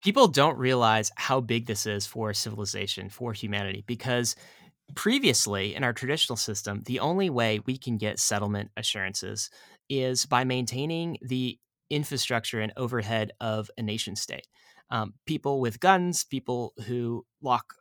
[0.03, 4.35] people don't realize how big this is for civilization, for humanity, because
[4.95, 9.51] previously in our traditional system, the only way we can get settlement assurances
[9.89, 11.59] is by maintaining the
[11.91, 14.47] infrastructure and overhead of a nation state.
[14.91, 17.75] Um, people with guns, people who lock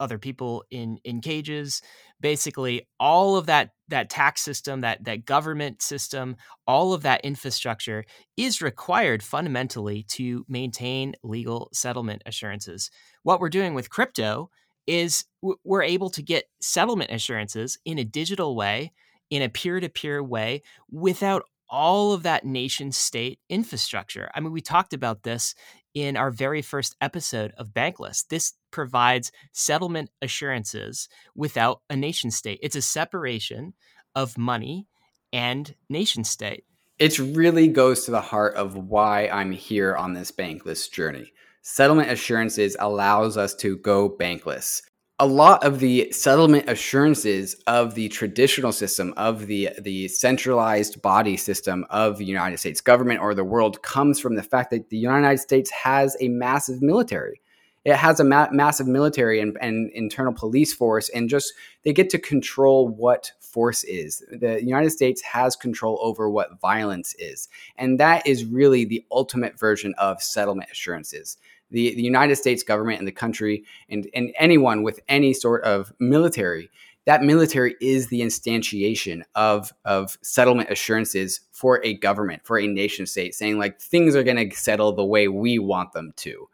[0.00, 1.82] other people in in cages
[2.20, 6.36] basically all of that that tax system that that government system
[6.66, 8.04] all of that infrastructure
[8.36, 12.90] is required fundamentally to maintain legal settlement assurances
[13.22, 14.48] what we're doing with crypto
[14.88, 18.92] is we're able to get settlement assurances in a digital way,
[19.28, 24.30] in a peer to peer way, without all of that nation state infrastructure.
[24.34, 25.54] I mean, we talked about this
[25.92, 28.26] in our very first episode of Bankless.
[28.28, 32.58] This provides settlement assurances without a nation state.
[32.62, 33.74] It's a separation
[34.14, 34.86] of money
[35.34, 36.64] and nation state.
[36.98, 41.32] It really goes to the heart of why I'm here on this Bankless journey
[41.68, 44.80] settlement assurances allows us to go bankless.
[45.20, 51.36] A lot of the settlement assurances of the traditional system of the the centralized body
[51.36, 54.96] system of the United States government or the world comes from the fact that the
[54.96, 57.40] United States has a massive military.
[57.84, 61.52] It has a ma- massive military and, and internal police force, and just
[61.84, 64.22] they get to control what force is.
[64.30, 67.48] The United States has control over what violence is.
[67.76, 71.38] And that is really the ultimate version of settlement assurances
[71.70, 75.92] the, the United States government and the country and, and anyone with any sort of
[75.98, 76.70] military,
[77.04, 83.06] that military is the instantiation of, of settlement assurances for a government, for a nation
[83.06, 86.48] state, saying like things are going to settle the way we want them to.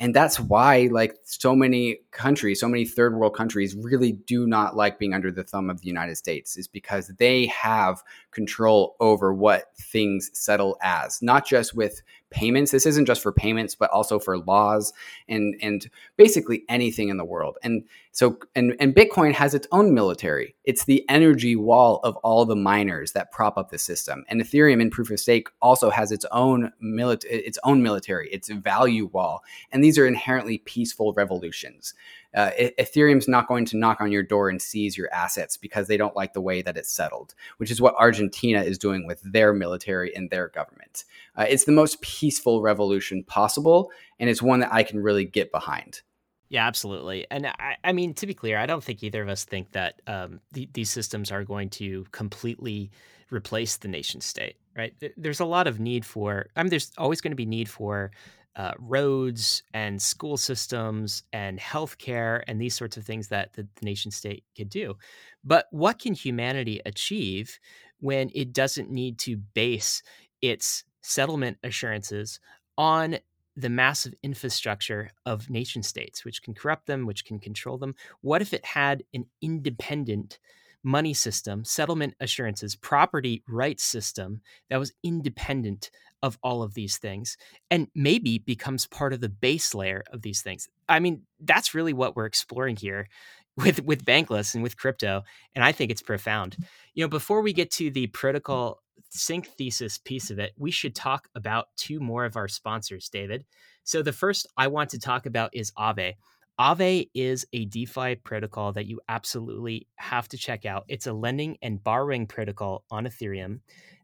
[0.00, 4.76] And that's why like so many countries so many third world countries really do not
[4.76, 9.32] like being under the thumb of the united states is because they have control over
[9.32, 12.72] what things settle as not just with payments.
[12.72, 14.92] This isn't just for payments but also for laws
[15.28, 17.56] and and basically anything in the world.
[17.62, 20.54] And so and and bitcoin has its own military.
[20.64, 24.24] It's the energy wall of all the miners that prop up the system.
[24.28, 28.48] And ethereum in proof of stake also has its own military its own military its
[28.48, 29.42] value wall.
[29.72, 31.94] And these are inherently peaceful revolutions
[32.34, 35.96] uh, Ethereum's not going to knock on your door and seize your assets because they
[35.96, 39.52] don't like the way that it's settled, which is what Argentina is doing with their
[39.52, 41.04] military and their government.
[41.36, 45.50] Uh, it's the most peaceful revolution possible, and it's one that I can really get
[45.50, 46.02] behind.
[46.50, 47.26] Yeah, absolutely.
[47.30, 50.00] And I, I mean, to be clear, I don't think either of us think that
[50.06, 52.90] um, the, these systems are going to completely
[53.30, 54.94] replace the nation state, right?
[55.16, 58.10] There's a lot of need for, I mean, there's always going to be need for
[58.58, 63.84] uh, roads and school systems and healthcare and these sorts of things that the, the
[63.84, 64.96] nation state could do.
[65.44, 67.58] But what can humanity achieve
[68.00, 70.02] when it doesn't need to base
[70.42, 72.40] its settlement assurances
[72.76, 73.18] on
[73.56, 77.94] the massive infrastructure of nation states, which can corrupt them, which can control them.
[78.20, 80.38] What if it had an independent
[80.84, 84.40] money system, settlement assurances, property rights system
[84.70, 85.90] that was independent
[86.22, 87.36] of all of these things
[87.70, 90.68] and maybe becomes part of the base layer of these things?
[90.88, 93.08] I mean, that's really what we're exploring here
[93.56, 95.24] with with bankless and with crypto
[95.56, 96.64] and i think it's profound mm.
[96.94, 98.12] you know before we get to the mm.
[98.12, 103.08] protocol sink thesis piece of it, we should talk about two more of our sponsors,
[103.08, 103.44] David.
[103.84, 106.14] So the first I want to talk about is Aave.
[106.60, 110.84] Aave is a DeFi protocol that you absolutely have to check out.
[110.88, 113.60] It's a lending and borrowing protocol on Ethereum.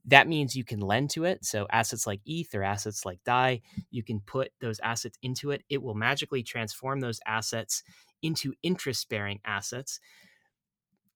[0.06, 1.44] That means you can lend to it.
[1.44, 5.62] So assets like ETH or assets like DAI, you can put those assets into it.
[5.70, 7.82] It will magically transform those assets
[8.22, 10.00] into interest bearing assets.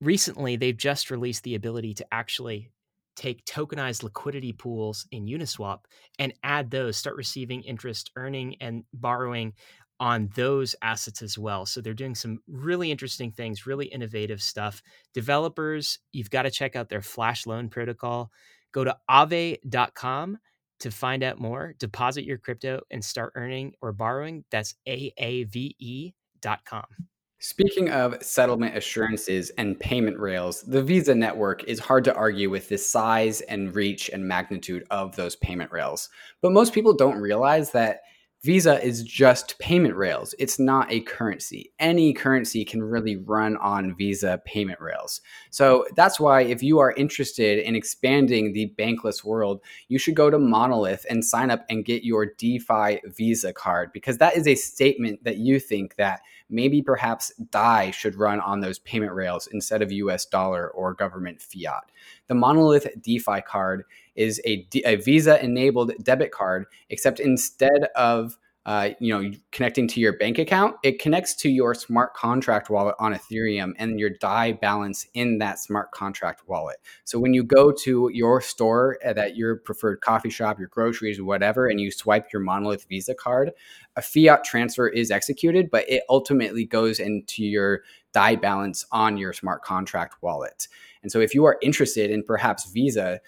[0.01, 2.71] Recently, they've just released the ability to actually
[3.17, 5.81] take tokenized liquidity pools in Uniswap
[6.21, 9.55] and add those, start receiving interest, earning, and borrowing
[10.01, 11.67] on those assets as well.
[11.67, 14.83] So they're doing some really interesting things, really innovative stuff.
[15.13, 18.31] Developers, you've got to check out their Flash Loan protocol.
[18.73, 20.39] Go to aave.com
[20.81, 21.75] to find out more.
[21.79, 24.45] Deposit your crypto and start earning or borrowing.
[24.51, 26.15] That's AAVE.com.
[27.41, 32.69] Speaking of settlement assurances and payment rails, the Visa network is hard to argue with
[32.69, 36.09] the size and reach and magnitude of those payment rails.
[36.43, 38.01] But most people don't realize that
[38.43, 40.33] Visa is just payment rails.
[40.39, 41.73] It's not a currency.
[41.81, 45.21] Any currency can really run on Visa payment rails.
[45.51, 50.31] So that's why, if you are interested in expanding the bankless world, you should go
[50.31, 54.55] to Monolith and sign up and get your DeFi Visa card because that is a
[54.55, 59.83] statement that you think that maybe perhaps DAI should run on those payment rails instead
[59.83, 61.91] of US dollar or government fiat.
[62.29, 63.85] The Monolith DeFi card
[64.19, 68.37] is a, a Visa enabled debit card, except instead of
[68.69, 72.95] uh, you know, connecting to your bank account, it connects to your smart contract wallet
[72.99, 76.77] on Ethereum and your DAI balance in that smart contract wallet.
[77.05, 81.23] So when you go to your store at uh, your preferred coffee shop, your groceries,
[81.23, 83.53] whatever, and you swipe your Monolith Visa card,
[83.97, 87.81] a fiat transfer is executed, but it ultimately goes into your
[88.13, 90.69] DAI balance on your smart contract wallet.
[91.03, 93.21] And so if you are interested in perhaps Visa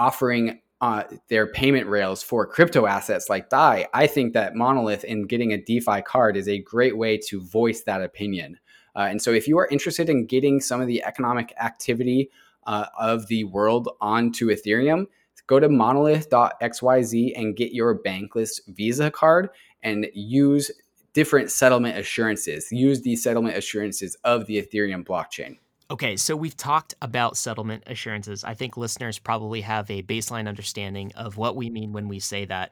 [0.00, 5.26] offering uh, their payment rails for crypto assets like DAI, I think that Monolith in
[5.26, 8.58] getting a DeFi card is a great way to voice that opinion.
[8.96, 12.30] Uh, and so, if you are interested in getting some of the economic activity
[12.66, 15.06] uh, of the world onto Ethereum,
[15.46, 19.50] go to monolith.xyz and get your bankless Visa card
[19.82, 20.70] and use
[21.12, 22.70] different settlement assurances.
[22.72, 25.58] Use the settlement assurances of the Ethereum blockchain.
[25.90, 28.44] Okay, so we've talked about settlement assurances.
[28.44, 32.44] I think listeners probably have a baseline understanding of what we mean when we say
[32.44, 32.70] that.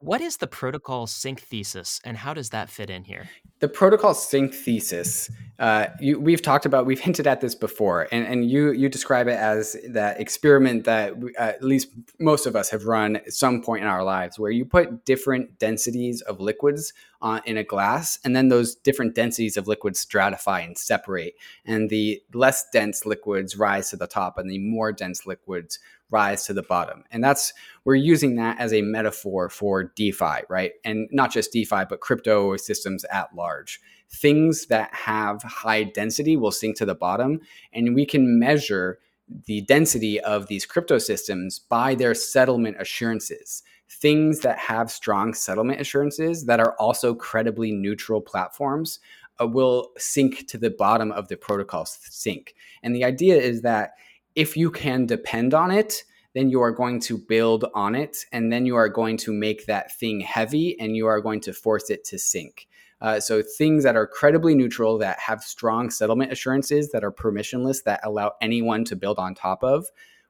[0.00, 3.28] What is the protocol sink thesis and how does that fit in here?
[3.60, 8.26] The protocol sink thesis, uh, you, we've talked about, we've hinted at this before, and,
[8.26, 12.70] and you, you describe it as that experiment that uh, at least most of us
[12.70, 16.92] have run at some point in our lives, where you put different densities of liquids
[17.26, 21.34] uh, in a glass, and then those different densities of liquids stratify and separate.
[21.64, 26.46] And the less dense liquids rise to the top, and the more dense liquids rise
[26.46, 27.02] to the bottom.
[27.10, 27.52] And that's,
[27.84, 30.70] we're using that as a metaphor for DeFi, right?
[30.84, 33.80] And not just DeFi, but crypto systems at large.
[34.08, 37.40] Things that have high density will sink to the bottom,
[37.72, 39.00] and we can measure
[39.46, 43.64] the density of these crypto systems by their settlement assurances.
[43.88, 49.00] Things that have strong settlement assurances that are also credibly neutral platforms
[49.40, 52.54] uh, will sink to the bottom of the protocol sink.
[52.82, 53.92] And the idea is that
[54.34, 58.52] if you can depend on it, then you are going to build on it and
[58.52, 61.88] then you are going to make that thing heavy and you are going to force
[61.88, 62.68] it to sink.
[63.00, 67.84] Uh, so things that are credibly neutral, that have strong settlement assurances, that are permissionless,
[67.84, 69.86] that allow anyone to build on top of,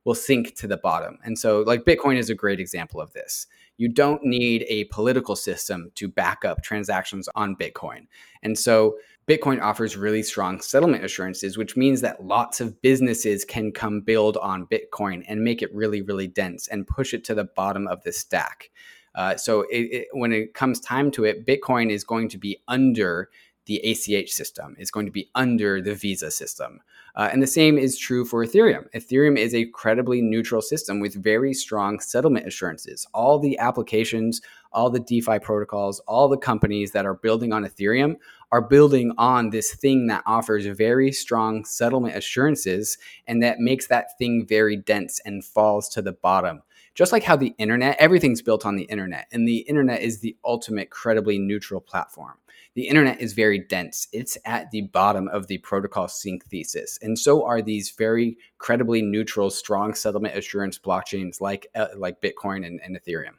[0.07, 1.19] will sink to the bottom.
[1.25, 3.49] And so, like Bitcoin is a great example of this.
[3.77, 8.07] You don't need a political system to back up transactions on Bitcoin.
[8.43, 8.97] And so,
[9.29, 14.37] Bitcoin offers really strong settlement assurances, which means that lots of businesses can come build
[14.37, 18.01] on Bitcoin and make it really, really dense and push it to the bottom of
[18.05, 18.71] the stack.
[19.17, 22.63] Uh, so it, it, when it comes time to it, Bitcoin is going to be
[22.69, 23.29] under
[23.67, 26.81] the ACH system, is going to be under the Visa system.
[27.15, 28.87] Uh, and the same is true for Ethereum.
[28.95, 33.07] Ethereum is a credibly neutral system with very strong settlement assurances.
[33.15, 34.41] All the applications,
[34.73, 38.17] all the DeFi protocols, all the companies that are building on Ethereum
[38.53, 44.17] are building on this thing that offers very strong settlement assurances and that makes that
[44.19, 46.63] thing very dense and falls to the bottom.
[46.95, 50.35] Just like how the internet, everything's built on the internet, and the internet is the
[50.43, 52.39] ultimate credibly neutral platform.
[52.77, 54.07] The internet is very dense.
[54.13, 56.99] It's at the bottom of the protocol sink thesis.
[57.01, 62.67] And so are these very credibly neutral, strong settlement assurance blockchains like, uh, like Bitcoin
[62.67, 63.37] and, and Ethereum.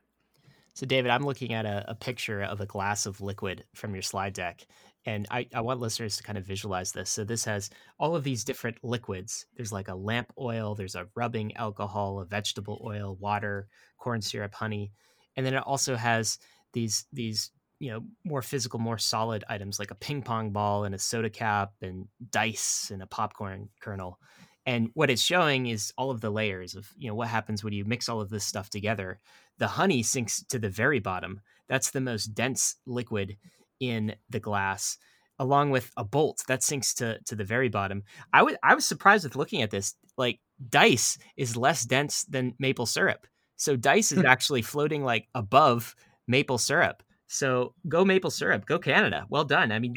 [0.74, 4.02] So, David, I'm looking at a, a, picture of a glass of liquid from your
[4.02, 4.66] slide deck.
[5.06, 7.10] And I, I, want listeners to kind of visualize this.
[7.12, 7.70] So, this has
[8.00, 9.46] all of these different liquids.
[9.56, 13.68] There's like a lamp oil, there's a rubbing alcohol, a vegetable oil, water,
[13.98, 14.92] corn syrup, honey.
[15.36, 16.40] And then it also has
[16.74, 20.96] these, these you know more physical more solid items like a ping pong ball and
[20.96, 24.20] a soda cap and dice and a popcorn kernel.
[24.66, 27.74] And what it's showing is all of the layers of you know what happens when
[27.74, 29.20] you mix all of this stuff together.
[29.60, 31.42] The honey sinks to the very bottom.
[31.68, 33.38] That's the most dense liquid
[33.80, 34.98] in the glass
[35.40, 38.04] along with a bolt that sinks to to the very bottom.
[38.34, 42.56] I would i was surprised with looking at this like dice is less dense than
[42.60, 43.28] maple syrup.
[43.56, 44.26] So dice is hmm.
[44.26, 45.96] actually floating like above
[46.28, 49.26] maple syrup so go maple syrup, go Canada.
[49.30, 49.72] Well done.
[49.72, 49.94] I mean,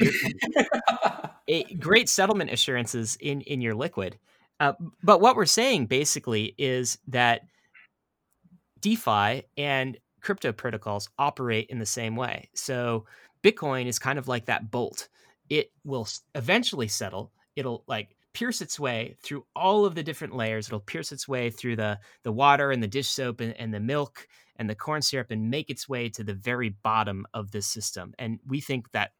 [1.47, 4.17] a, great settlement assurances in in your liquid.
[4.59, 7.41] Uh, but what we're saying basically is that
[8.79, 12.49] DeFi and crypto protocols operate in the same way.
[12.53, 13.05] So
[13.43, 15.07] Bitcoin is kind of like that bolt.
[15.49, 17.31] It will eventually settle.
[17.55, 20.67] It'll like pierce its way through all of the different layers.
[20.67, 23.79] It'll pierce its way through the the water and the dish soap and, and the
[23.79, 24.27] milk
[24.61, 28.13] and the corn syrup and make its way to the very bottom of this system.
[28.19, 29.11] And we think that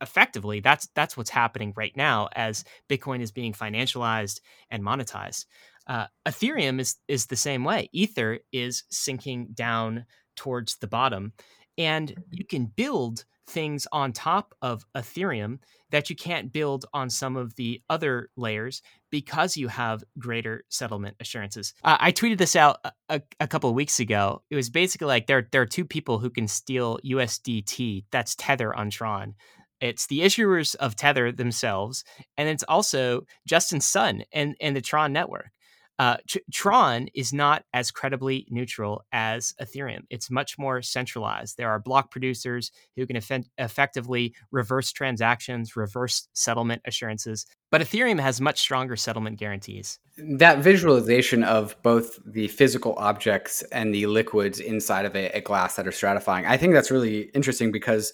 [0.00, 4.40] effectively that's that's what's happening right now as Bitcoin is being financialized
[4.70, 5.46] and monetized.
[5.88, 7.88] Uh, Ethereum is is the same way.
[7.92, 11.32] Ether is sinking down towards the bottom,
[11.76, 15.58] and you can build things on top of Ethereum
[15.90, 18.82] that you can't build on some of the other layers
[19.14, 21.72] because you have greater settlement assurances.
[21.84, 24.42] Uh, I tweeted this out a, a couple weeks ago.
[24.50, 28.06] It was basically like there, there are two people who can steal USDT.
[28.10, 29.34] That's Tether on Tron.
[29.80, 32.02] It's the issuers of Tether themselves,
[32.36, 35.50] and it's also Justin Sun and, and the Tron network.
[35.98, 36.16] Uh,
[36.52, 40.02] Tron is not as credibly neutral as Ethereum.
[40.10, 41.56] It's much more centralized.
[41.56, 47.46] There are block producers who can eff- effectively reverse transactions, reverse settlement assurances.
[47.70, 49.98] But Ethereum has much stronger settlement guarantees.
[50.18, 55.76] That visualization of both the physical objects and the liquids inside of a, a glass
[55.76, 58.12] that are stratifying, I think that's really interesting because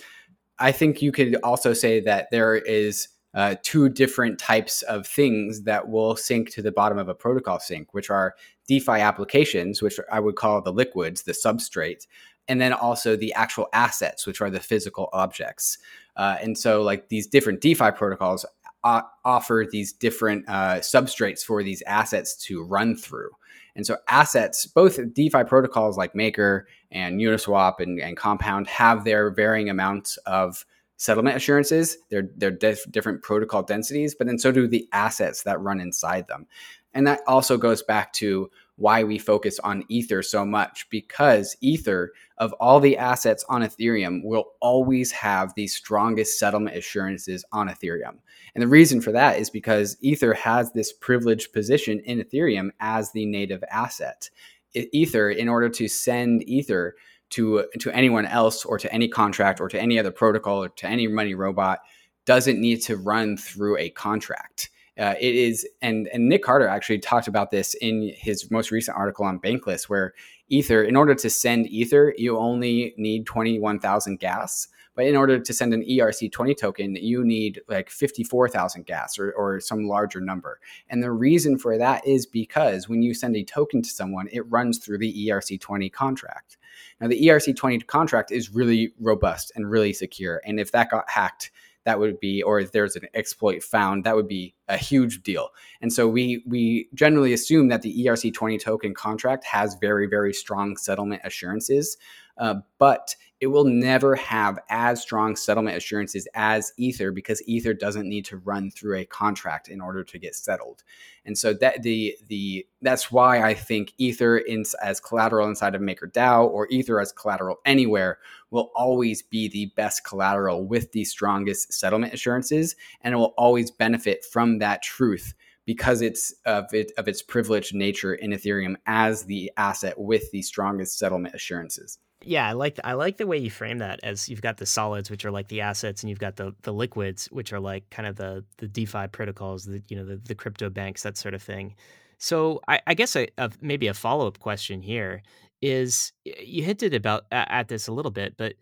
[0.58, 5.62] I think you could also say that there is uh, two different types of things
[5.62, 8.34] that will sink to the bottom of a protocol sink, which are
[8.66, 12.06] DeFi applications, which I would call the liquids, the substrate,
[12.48, 15.78] and then also the actual assets, which are the physical objects.
[16.16, 18.44] Uh, and so, like these different DeFi protocols
[18.82, 23.30] uh, offer these different uh, substrates for these assets to run through.
[23.76, 29.30] And so, assets, both DeFi protocols like Maker and Uniswap and, and Compound, have their
[29.30, 30.64] varying amounts of
[31.00, 31.96] settlement assurances.
[32.10, 36.28] They're they're dif- different protocol densities, but then so do the assets that run inside
[36.28, 36.46] them.
[36.92, 42.12] And that also goes back to why we focus on Ether so much because Ether,
[42.36, 48.18] of all the assets on Ethereum, will always have the strongest settlement assurances on Ethereum.
[48.54, 53.12] And the reason for that is because Ether has this privileged position in Ethereum as
[53.12, 54.28] the native asset.
[54.74, 56.94] Ether, in order to send Ether
[57.30, 60.86] to to anyone else or to any contract or to any other protocol or to
[60.86, 61.80] any money robot
[62.24, 64.70] doesn't need to run through a contract.
[64.98, 68.96] Uh, it is, and and Nick Carter actually talked about this in his most recent
[68.96, 70.12] article on Bankless, where
[70.48, 75.16] Ether, in order to send Ether, you only need twenty one thousand gas, but in
[75.16, 80.20] order to send an ERC20 token, you need like 54,000 gas or, or some larger
[80.20, 80.60] number.
[80.88, 84.50] And the reason for that is because when you send a token to someone, it
[84.50, 86.58] runs through the ERC20 contract.
[87.00, 90.40] Now, the ERC20 contract is really robust and really secure.
[90.44, 91.50] And if that got hacked,
[91.84, 95.48] that would be, or if there's an exploit found, that would be a huge deal.
[95.80, 100.76] And so we we generally assume that the ERC20 token contract has very very strong
[100.76, 101.96] settlement assurances,
[102.36, 108.08] uh, but it will never have as strong settlement assurances as Ether because Ether doesn't
[108.08, 110.82] need to run through a contract in order to get settled.
[111.24, 115.80] And so that the the that's why I think Ether in, as collateral inside of
[115.80, 118.18] MakerDAO or Ether as collateral anywhere
[118.50, 123.70] will always be the best collateral with the strongest settlement assurances, and it will always
[123.70, 125.34] benefit from that truth
[125.64, 130.42] because it's of it of its privileged nature in Ethereum as the asset with the
[130.42, 131.98] strongest settlement assurances.
[132.22, 135.10] Yeah, I like I like the way you frame that as you've got the solids,
[135.10, 138.06] which are like the assets, and you've got the the liquids, which are like kind
[138.06, 141.42] of the the DeFi protocols, the you know the, the crypto banks, that sort of
[141.42, 141.74] thing.
[142.18, 145.22] So I, I guess a, a, maybe a follow up question here
[145.62, 148.54] is you hinted about at this a little bit, but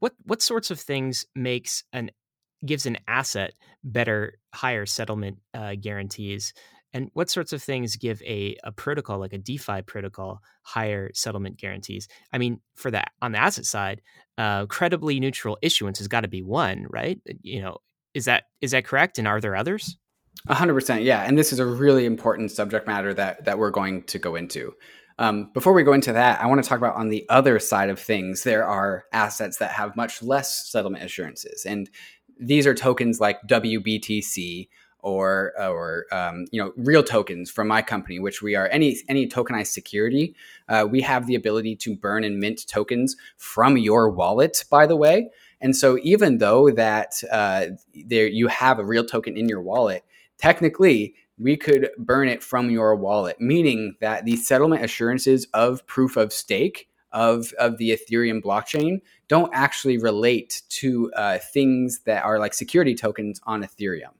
[0.00, 2.10] what what sorts of things makes an
[2.66, 3.52] gives an asset
[3.84, 6.52] better higher settlement uh, guarantees
[6.94, 11.58] and what sorts of things give a, a protocol like a DeFi protocol higher settlement
[11.58, 12.06] guarantees?
[12.32, 14.00] I mean, for that on the asset side,
[14.38, 17.20] uh, credibly neutral issuance has got to be one, right?
[17.42, 17.78] You know,
[18.14, 19.18] is that is that correct?
[19.18, 19.98] And are there others?
[20.48, 21.22] hundred percent, yeah.
[21.22, 24.72] And this is a really important subject matter that that we're going to go into.
[25.18, 27.88] Um, before we go into that, I want to talk about on the other side
[27.88, 28.42] of things.
[28.42, 31.90] There are assets that have much less settlement assurances, and
[32.38, 34.68] these are tokens like WBTC
[35.04, 39.28] or or um, you know real tokens from my company, which we are any any
[39.28, 40.34] tokenized security.
[40.68, 44.96] Uh, we have the ability to burn and mint tokens from your wallet, by the
[44.96, 45.28] way.
[45.60, 47.66] And so even though that uh,
[48.06, 50.04] there you have a real token in your wallet,
[50.38, 56.16] technically we could burn it from your wallet, meaning that the settlement assurances of proof
[56.16, 62.38] of stake of, of the Ethereum blockchain don't actually relate to uh, things that are
[62.38, 64.12] like security tokens on Ethereum.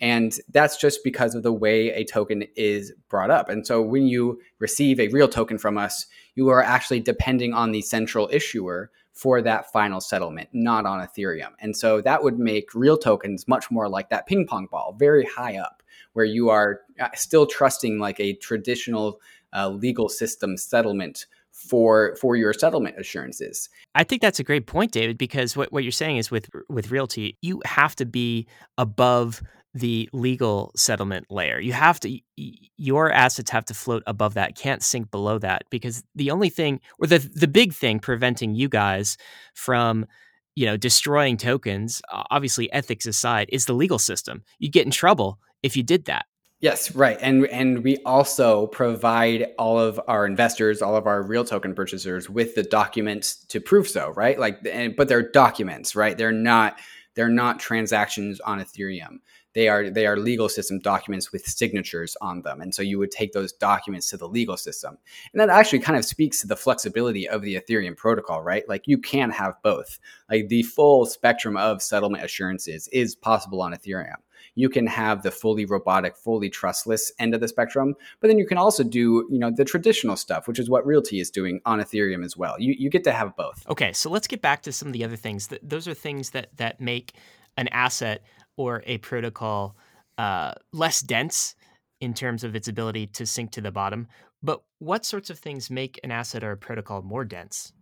[0.00, 3.48] And that's just because of the way a token is brought up.
[3.48, 7.72] And so when you receive a real token from us, you are actually depending on
[7.72, 11.50] the central issuer for that final settlement, not on Ethereum.
[11.58, 15.24] And so that would make real tokens much more like that ping pong ball, very
[15.24, 15.82] high up,
[16.12, 19.20] where you are uh, still trusting like a traditional
[19.52, 23.68] uh, legal system settlement for for your settlement assurances.
[23.96, 26.90] I think that's a great point, David, because what, what you're saying is with with
[26.90, 28.46] RealT, you have to be
[28.76, 29.42] above
[29.74, 31.60] the legal settlement layer.
[31.60, 36.02] You have to your assets have to float above that, can't sink below that because
[36.14, 39.16] the only thing or the the big thing preventing you guys
[39.54, 40.06] from
[40.54, 42.00] you know destroying tokens,
[42.30, 44.42] obviously ethics aside, is the legal system.
[44.58, 46.26] You'd get in trouble if you did that.
[46.60, 47.18] Yes, right.
[47.20, 52.28] And and we also provide all of our investors, all of our real token purchasers
[52.28, 54.38] with the documents to prove so, right?
[54.38, 56.18] Like and, but they're documents, right?
[56.18, 56.80] They're not
[57.14, 59.18] they're not transactions on Ethereum
[59.58, 62.60] they are they are legal system documents with signatures on them.
[62.60, 64.96] And so you would take those documents to the legal system.
[65.32, 68.62] And that actually kind of speaks to the flexibility of the ethereum protocol right?
[68.68, 69.98] Like you can have both.
[70.30, 74.20] Like the full spectrum of settlement assurances is possible on ethereum.
[74.54, 78.46] You can have the fully robotic fully trustless end of the spectrum but then you
[78.46, 81.80] can also do you know the traditional stuff which is what RealT is doing on
[81.80, 82.54] ethereum as well.
[82.60, 83.66] You, you get to have both.
[83.68, 85.48] Okay so let's get back to some of the other things.
[85.64, 87.14] Those are things that that make
[87.56, 88.22] an asset
[88.58, 89.74] or a protocol
[90.18, 91.54] uh, less dense
[92.00, 94.06] in terms of its ability to sink to the bottom.
[94.42, 97.72] But what sorts of things make an asset or a protocol more dense?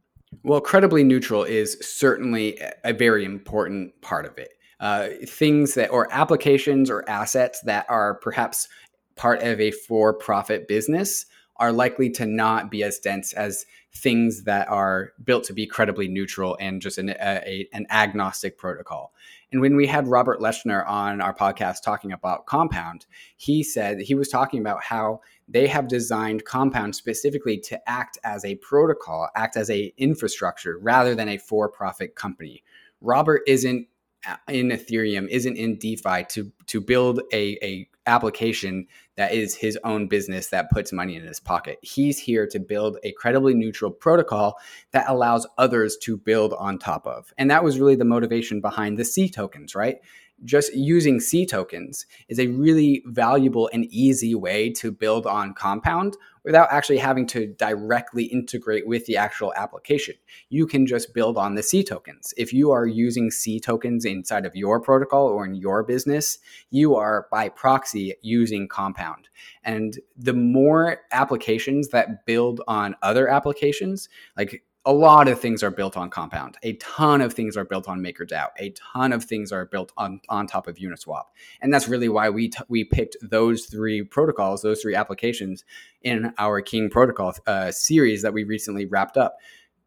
[0.42, 4.50] Well, credibly neutral is certainly a very important part of it.
[4.78, 8.68] Uh, things that, or applications or assets that are perhaps
[9.16, 11.24] part of a for profit business
[11.56, 13.64] are likely to not be as dense as
[13.94, 19.14] things that are built to be credibly neutral and just an, a, an agnostic protocol.
[19.56, 23.06] And when we had Robert Leshner on our podcast talking about Compound,
[23.38, 28.44] he said he was talking about how they have designed Compound specifically to act as
[28.44, 32.62] a protocol, act as a infrastructure rather than a for-profit company.
[33.00, 33.88] Robert isn't
[34.28, 38.86] uh, in Ethereum, isn't in DeFi to to build a, a application
[39.16, 41.78] that is his own business that puts money in his pocket.
[41.82, 44.58] He's here to build a credibly neutral protocol
[44.92, 47.32] that allows others to build on top of.
[47.36, 49.96] And that was really the motivation behind the C tokens, right?
[50.44, 56.16] just using C tokens is a really valuable and easy way to build on Compound
[56.46, 60.14] without actually having to directly integrate with the actual application.
[60.48, 62.32] You can just build on the C tokens.
[62.36, 66.38] If you are using C tokens inside of your protocol or in your business,
[66.70, 69.28] you are by proxy using Compound.
[69.64, 75.70] And the more applications that build on other applications, like a lot of things are
[75.72, 76.56] built on Compound.
[76.62, 78.50] A ton of things are built on MakerDAO.
[78.58, 81.24] A ton of things are built on, on top of Uniswap.
[81.60, 85.64] And that's really why we, t- we picked those three protocols, those three applications
[86.02, 89.36] in our King Protocol uh, series that we recently wrapped up.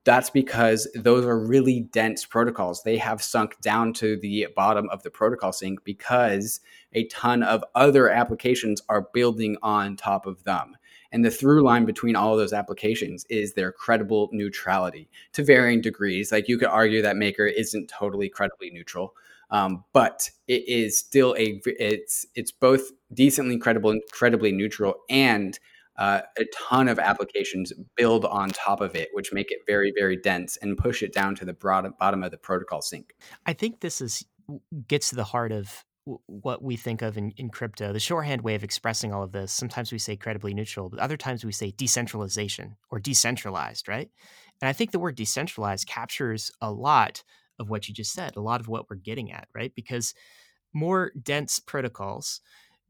[0.04, 2.84] That's because those are really dense protocols.
[2.84, 6.60] They have sunk down to the bottom of the protocol sink because
[6.93, 10.76] a ton of other applications are building on top of them.
[11.12, 15.82] And the through line between all of those applications is their credible neutrality to varying
[15.82, 16.32] degrees.
[16.32, 19.16] Like you could argue that Maker isn't totally credibly neutral,
[19.51, 25.60] um, but it is still a it's it's both decently credible, incredibly neutral, and
[25.99, 30.16] uh, a ton of applications build on top of it, which make it very, very
[30.16, 33.14] dense and push it down to the broad, bottom of the protocol sink.
[33.45, 34.26] I think this is
[34.88, 37.93] gets to the heart of what we think of in, in crypto.
[37.93, 39.52] The shorthand way of expressing all of this.
[39.52, 44.10] Sometimes we say credibly neutral, but other times we say decentralization or decentralized, right?
[44.62, 47.24] And I think the word decentralized captures a lot
[47.60, 49.74] of what you just said, a lot of what we're getting at, right?
[49.76, 50.14] Because
[50.74, 52.41] more dense protocols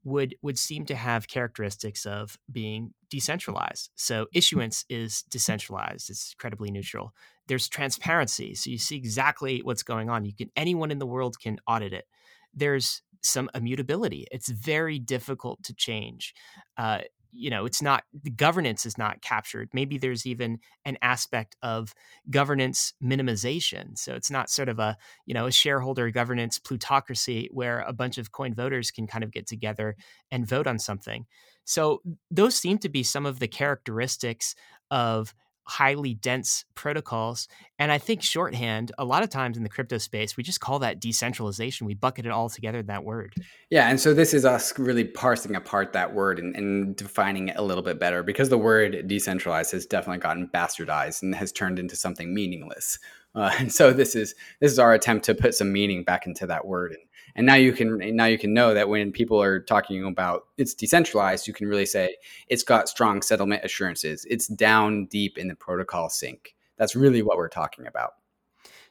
[0.04, 3.90] would would seem to have characteristics of being decentralized.
[3.96, 4.28] So mm.
[4.34, 7.14] issuance is decentralized; it's credibly neutral.
[7.48, 10.26] There's transparency, so you see exactly what's going on.
[10.26, 12.06] You can anyone in the world can audit it.
[12.54, 14.26] There's some immutability.
[14.32, 16.34] It's very difficult to change.
[16.78, 21.56] Uh, you know it's not the governance is not captured maybe there's even an aspect
[21.62, 21.94] of
[22.30, 27.82] governance minimization so it's not sort of a you know a shareholder governance plutocracy where
[27.82, 29.96] a bunch of coin voters can kind of get together
[30.32, 31.26] and vote on something
[31.66, 34.56] so those seem to be some of the characteristics
[34.90, 35.34] of
[35.70, 37.48] highly dense protocols.
[37.78, 40.80] And I think shorthand, a lot of times in the crypto space, we just call
[40.80, 41.86] that decentralization.
[41.86, 43.36] We bucket it all together in that word.
[43.70, 43.88] Yeah.
[43.88, 47.62] And so this is us really parsing apart that word and, and defining it a
[47.62, 51.96] little bit better because the word decentralized has definitely gotten bastardized and has turned into
[51.96, 52.98] something meaningless.
[53.36, 56.48] Uh, and so this is this is our attempt to put some meaning back into
[56.48, 57.02] that word and
[57.40, 60.74] and now you can now you can know that when people are talking about it's
[60.74, 62.18] decentralized you can really say
[62.50, 64.26] it's got strong settlement assurances.
[64.30, 68.12] It's down deep in the protocol sink that's really what we're talking about.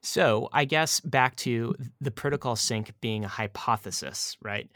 [0.01, 4.71] So i guess back to the protocol sink being a hypothesis right?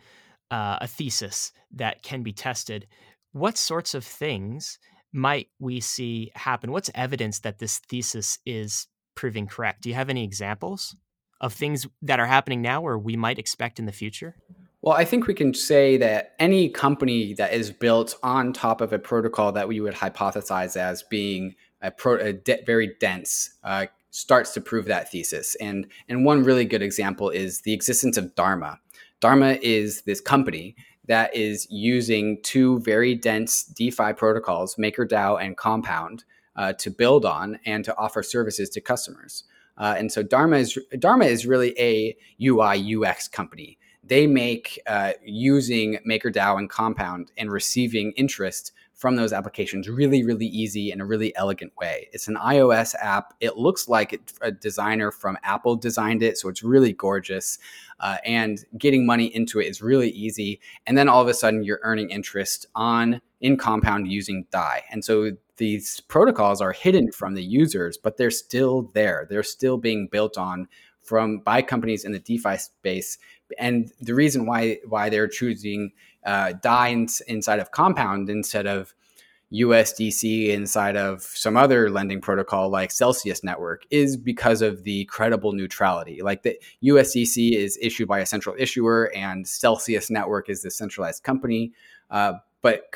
[0.50, 2.86] Uh, a thesis that can be tested.
[3.32, 4.78] What sorts of things
[5.14, 6.72] might we see happen?
[6.72, 9.80] What's evidence that this thesis is proving correct?
[9.80, 10.94] Do you have any examples
[11.42, 14.36] of things that are happening now or we might expect in the future?
[14.80, 18.92] Well, I think we can say that any company that is built on top of
[18.92, 23.86] a protocol that we would hypothesize as being a, pro, a de- very dense uh,
[24.10, 25.54] starts to prove that thesis.
[25.56, 28.78] And and one really good example is the existence of Dharma.
[29.20, 30.74] Dharma is this company
[31.06, 36.24] that is using two very dense DeFi protocols, MakerDAO and Compound,
[36.56, 39.44] uh, to build on and to offer services to customers.
[39.82, 43.78] Uh, and so Dharma is Dharma is really a UI UX company.
[44.04, 50.46] They make uh, using MakerDAO and Compound and receiving interest from those applications really, really
[50.46, 52.08] easy in a really elegant way.
[52.12, 53.34] It's an iOS app.
[53.40, 57.58] It looks like it, a designer from Apple designed it, so it's really gorgeous.
[57.98, 60.60] Uh, and getting money into it is really easy.
[60.86, 64.84] And then all of a sudden, you're earning interest on in Compound using Dai.
[64.92, 69.26] And so these protocols are hidden from the users, but they're still there.
[69.28, 70.68] They're still being built on
[71.02, 73.18] from by companies in the DeFi space.
[73.58, 75.92] And the reason why why they're choosing
[76.24, 78.94] uh, DAI in, inside of Compound instead of
[79.52, 85.52] USDC inside of some other lending protocol like Celsius Network is because of the credible
[85.52, 86.22] neutrality.
[86.22, 91.22] Like the USDC is issued by a central issuer, and Celsius Network is the centralized
[91.22, 91.72] company.
[92.10, 92.94] Uh, but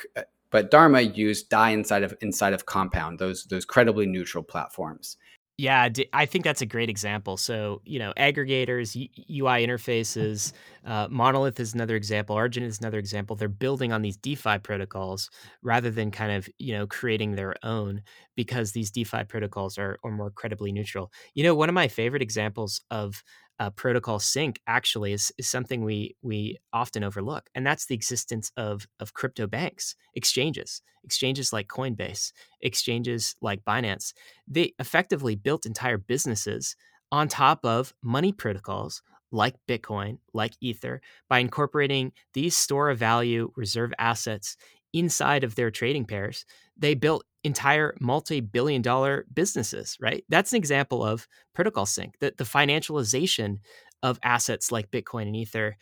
[0.50, 5.16] but Dharma used Dai inside of inside of Compound, those those credibly neutral platforms.
[5.58, 7.38] Yeah, I think that's a great example.
[7.38, 10.52] So, you know, aggregators, UI interfaces,
[10.84, 12.36] uh, Monolith is another example.
[12.36, 13.36] Argent is another example.
[13.36, 15.30] They're building on these DeFi protocols
[15.62, 18.02] rather than kind of, you know, creating their own
[18.34, 21.10] because these DeFi protocols are, are more credibly neutral.
[21.32, 23.22] You know, one of my favorite examples of
[23.58, 28.52] uh, protocol sink actually is, is something we we often overlook, and that's the existence
[28.56, 34.12] of of crypto banks, exchanges, exchanges like Coinbase, exchanges like Binance.
[34.46, 36.76] They effectively built entire businesses
[37.10, 39.02] on top of money protocols
[39.32, 44.56] like Bitcoin, like Ether, by incorporating these store of value reserve assets
[44.96, 46.46] inside of their trading pairs.
[46.76, 50.24] They built entire multi-billion dollar businesses, right?
[50.28, 53.58] That's an example of protocol sink, the, the financialization
[54.02, 55.76] of assets like Bitcoin and Ether,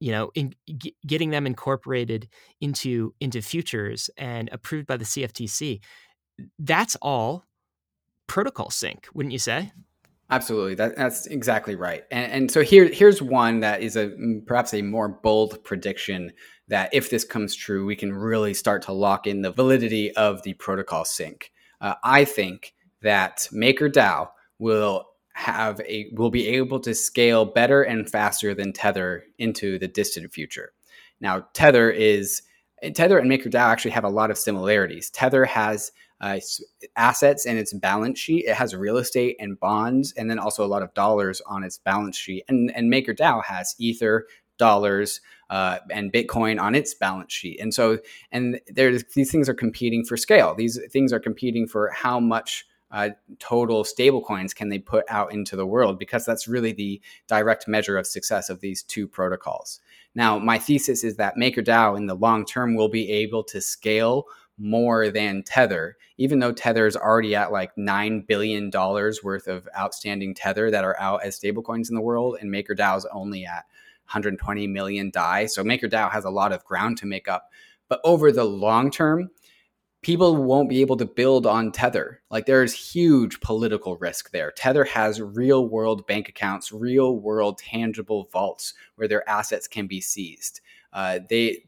[0.00, 2.28] you know, in g- getting them incorporated
[2.60, 5.80] into into futures and approved by the CFTC.
[6.58, 7.44] That's all
[8.26, 9.72] protocol sink, wouldn't you say?
[10.30, 12.04] Absolutely, that, that's exactly right.
[12.10, 14.12] And, and so here, here's one that is a
[14.46, 16.32] perhaps a more bold prediction
[16.68, 20.42] that if this comes true, we can really start to lock in the validity of
[20.44, 21.50] the protocol sink.
[21.80, 24.28] Uh, I think that MakerDAO
[24.58, 29.88] will have a will be able to scale better and faster than Tether into the
[29.88, 30.72] distant future.
[31.20, 32.42] Now, Tether is
[32.94, 35.10] Tether and MakerDAO actually have a lot of similarities.
[35.10, 36.38] Tether has uh,
[36.96, 38.46] assets in its balance sheet.
[38.46, 41.78] It has real estate and bonds, and then also a lot of dollars on its
[41.78, 42.44] balance sheet.
[42.48, 44.26] And, and MakerDAO has Ether,
[44.58, 47.58] dollars, uh, and Bitcoin on its balance sheet.
[47.60, 47.98] And so,
[48.30, 50.54] and these things are competing for scale.
[50.54, 55.56] These things are competing for how much uh, total stablecoins can they put out into
[55.56, 59.80] the world because that's really the direct measure of success of these two protocols.
[60.14, 64.24] Now, my thesis is that MakerDAO in the long term will be able to scale
[64.60, 70.34] more than Tether, even though Tether is already at like $9 billion worth of outstanding
[70.34, 73.64] Tether that are out as stablecoins in the world, and MakerDAO is only at
[74.10, 75.46] 120 million DAI.
[75.46, 77.50] So MakerDAO has a lot of ground to make up.
[77.88, 79.30] But over the long term,
[80.02, 82.22] people won't be able to build on Tether.
[82.30, 84.50] Like there's huge political risk there.
[84.52, 90.00] Tether has real world bank accounts, real world tangible vaults where their assets can be
[90.00, 90.60] seized.
[90.92, 91.64] Uh, they,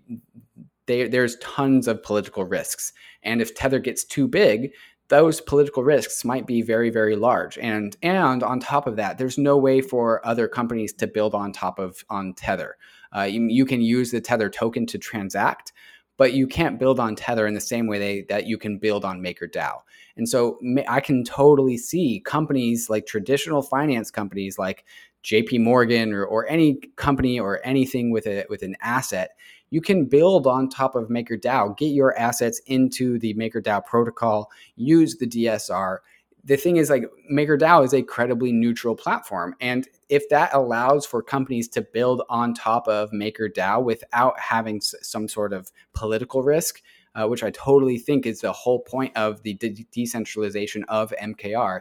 [0.92, 2.92] they, there's tons of political risks.
[3.22, 4.72] And if Tether gets too big,
[5.08, 7.58] those political risks might be very very large.
[7.58, 11.52] And and on top of that there's no way for other companies to build on
[11.52, 12.76] top of on tether.
[13.14, 15.72] Uh, you, you, can use the tether token to transact
[16.16, 19.04] but you can't build on tether in the same way they, that you can build
[19.04, 19.80] on makerdao.
[20.16, 24.84] And so i can totally see companies like traditional finance companies like
[25.24, 29.32] jp morgan or, or any company or anything with a with an asset
[29.72, 35.16] you can build on top of MakerDAO, get your assets into the MakerDAO protocol, use
[35.16, 35.96] the DSR.
[36.44, 41.22] The thing is, like MakerDAO is a credibly neutral platform, and if that allows for
[41.22, 46.82] companies to build on top of MakerDAO without having some sort of political risk,
[47.14, 51.80] uh, which I totally think is the whole point of the de- decentralization of MKR,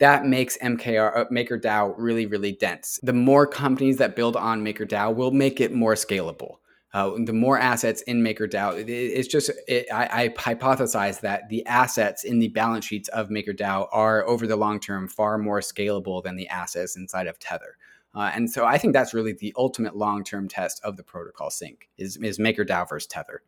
[0.00, 2.98] that makes MKR uh, MakerDAO really, really dense.
[3.04, 6.56] The more companies that build on MakerDAO will make it more scalable
[6.92, 11.64] uh, the more assets in MakerDAO, it, it's just it, I, I, hypothesize that the
[11.66, 16.22] assets in the balance sheets of MakerDAO are over the long term far more scalable
[16.22, 17.76] than the assets inside of Tether.
[18.12, 21.50] Uh, and so I think that's really the ultimate long term test of the protocol
[21.50, 23.42] sink is is MakerDAO versus Tether.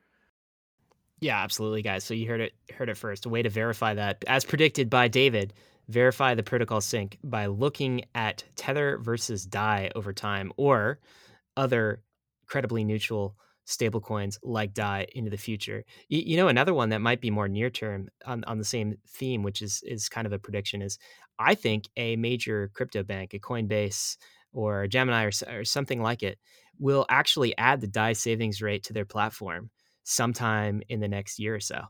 [1.20, 2.05] Yeah, absolutely, guys.
[2.05, 3.26] So you heard it heard it first.
[3.26, 5.53] A way to verify that, as predicted by David,
[5.88, 11.01] verify the protocol sink by looking at Tether versus DAI over time, or
[11.57, 12.03] other
[12.53, 13.34] credibly neutral
[13.66, 15.84] stablecoins like DAI into the future.
[16.11, 18.98] You, you, know, another one that might be more near term on, on the same
[19.09, 20.98] theme, which is is kind of a prediction, is
[21.38, 24.18] I think a major crypto bank, a Coinbase
[24.53, 26.38] or Gemini or, or something like it,
[26.78, 29.70] will actually add the DAI savings rate to their platform
[30.03, 31.80] sometime in the next year or so.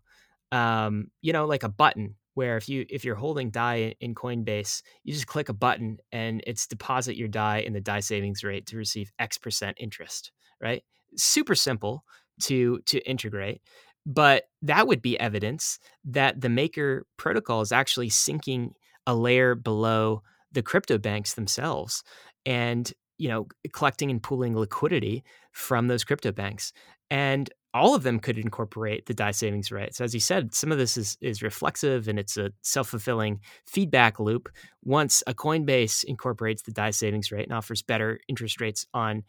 [0.52, 4.82] Um, you know, like a button where if you if you're holding DAI in Coinbase,
[5.02, 8.66] you just click a button and it's deposit your DAI in the DAI savings rate
[8.66, 10.30] to receive X percent interest
[10.62, 10.82] right?
[11.16, 12.04] Super simple
[12.42, 13.60] to to integrate,
[14.06, 18.74] but that would be evidence that the maker protocol is actually sinking
[19.06, 22.02] a layer below the crypto banks themselves
[22.46, 26.72] and you know collecting and pooling liquidity from those crypto banks
[27.10, 29.94] and all of them could incorporate the DAI savings rate.
[29.94, 34.20] So as you said, some of this is is reflexive and it's a self-fulfilling feedback
[34.20, 34.48] loop.
[34.84, 39.24] Once a Coinbase incorporates the DAI savings rate and offers better interest rates on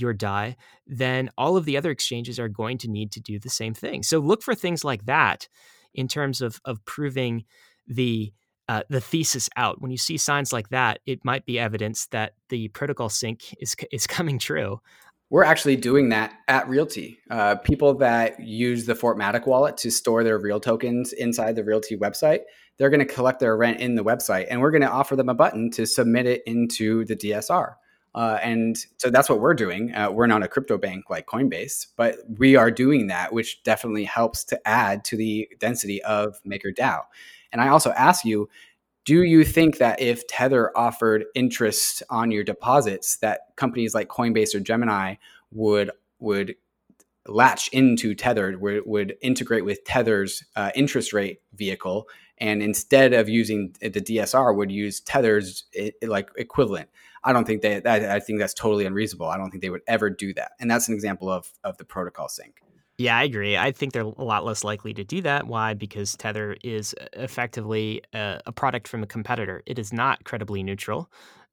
[0.00, 3.50] your DAI, then all of the other exchanges are going to need to do the
[3.50, 4.02] same thing.
[4.02, 5.48] So look for things like that
[5.94, 7.44] in terms of of proving
[7.86, 8.32] the
[8.68, 9.80] uh, the thesis out.
[9.80, 13.74] When you see signs like that, it might be evidence that the protocol sink is
[13.90, 14.80] is coming true.
[15.30, 17.18] We're actually doing that at RealT.
[17.30, 22.00] Uh, people that use the Fortmatic wallet to store their real tokens inside the RealT
[22.00, 22.40] website,
[22.78, 25.28] they're going to collect their rent in the website, and we're going to offer them
[25.28, 27.74] a button to submit it into the DSR.
[28.14, 29.94] Uh, and so that's what we're doing.
[29.94, 34.04] Uh, we're not a crypto bank like Coinbase, but we are doing that, which definitely
[34.04, 37.02] helps to add to the density of MakerDAO.
[37.52, 38.48] And I also ask you,
[39.04, 44.54] do you think that if Tether offered interest on your deposits, that companies like Coinbase
[44.54, 45.14] or Gemini
[45.50, 46.56] would would
[47.26, 53.28] latch into Tether, would, would integrate with Tether's uh, interest rate vehicle, and instead of
[53.28, 55.64] using the DSR, would use Tether's
[56.02, 56.88] like equivalent?
[57.24, 59.26] I don't think that, I think that's totally unreasonable.
[59.26, 60.52] I don't think they would ever do that.
[60.60, 62.62] And that's an example of of the protocol sink.
[62.98, 63.56] Yeah, I agree.
[63.56, 65.46] I think they're a lot less likely to do that.
[65.46, 65.72] Why?
[65.72, 69.62] Because Tether is effectively a, a product from a competitor.
[69.66, 71.08] It is not credibly neutral.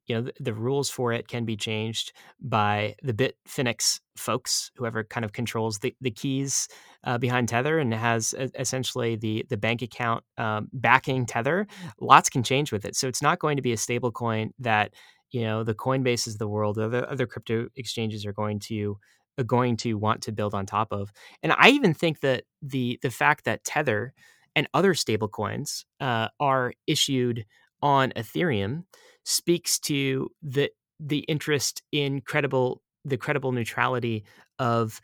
[0.08, 5.02] You know, the, the, rules for it can be changed by the Bitfinex folks, whoever
[5.02, 6.68] kind of controls the, the keys
[7.04, 11.66] uh, behind Tether and has essentially the the bank account um, backing Tether.
[12.00, 14.94] Lots can change with it, so it's not going to be a stable coin that
[15.30, 18.98] you know the Coinbases of the world, other other crypto exchanges are going to
[19.38, 21.12] are going to want to build on top of.
[21.42, 24.14] And I even think that the the fact that Tether
[24.54, 27.44] and other stablecoins uh, are issued
[27.82, 28.84] on Ethereum
[29.24, 34.24] speaks to the the interest in credible the credible neutrality
[34.58, 35.00] of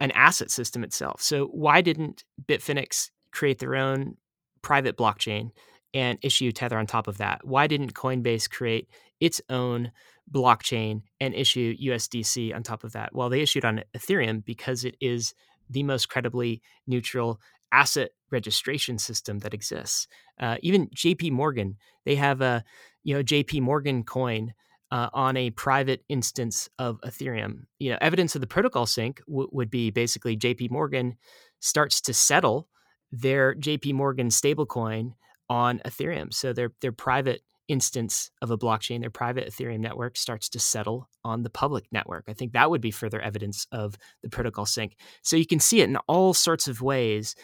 [0.00, 1.22] an asset system itself.
[1.22, 4.16] So why didn't Bitfinex create their own
[4.62, 5.50] private blockchain
[5.94, 7.46] and issue Tether on top of that?
[7.46, 8.88] Why didn't Coinbase create
[9.20, 9.92] its own
[10.30, 13.14] blockchain and issue USDC on top of that?
[13.14, 15.34] Well, they issued on Ethereum because it is
[15.70, 17.40] the most credibly neutral
[17.72, 20.06] asset registration system that exists.
[20.40, 22.64] Uh, even JP Morgan, they have a
[23.04, 24.54] you know JP Morgan coin
[24.90, 27.64] uh, on a private instance of Ethereum.
[27.78, 31.16] You know, evidence of the protocol sink w- would be basically JP Morgan
[31.60, 32.68] starts to settle
[33.12, 35.14] their JP Morgan stablecoin
[35.48, 36.32] on Ethereum.
[36.32, 41.08] So their their private instance of a blockchain, their private Ethereum network starts to settle
[41.22, 42.24] on the public network.
[42.26, 44.96] I think that would be further evidence of the protocol sink.
[45.22, 47.34] So you can see it in all sorts of ways,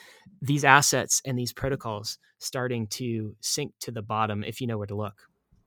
[0.41, 4.87] these assets and these protocols starting to sink to the bottom if you know where
[4.87, 5.15] to look.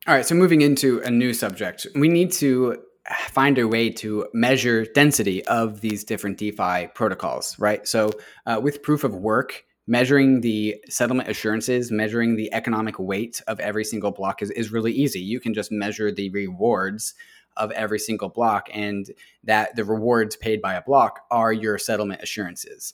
[0.07, 2.81] All right, so moving into a new subject, we need to
[3.29, 7.87] find a way to measure density of these different DeFi protocols, right?
[7.87, 8.11] So
[8.45, 13.85] uh, with proof of work, measuring the settlement assurances, measuring the economic weight of every
[13.85, 15.19] single block is, is really easy.
[15.19, 17.15] You can just measure the rewards
[17.55, 19.09] of every single block, and
[19.43, 22.93] that the rewards paid by a block are your settlement assurances.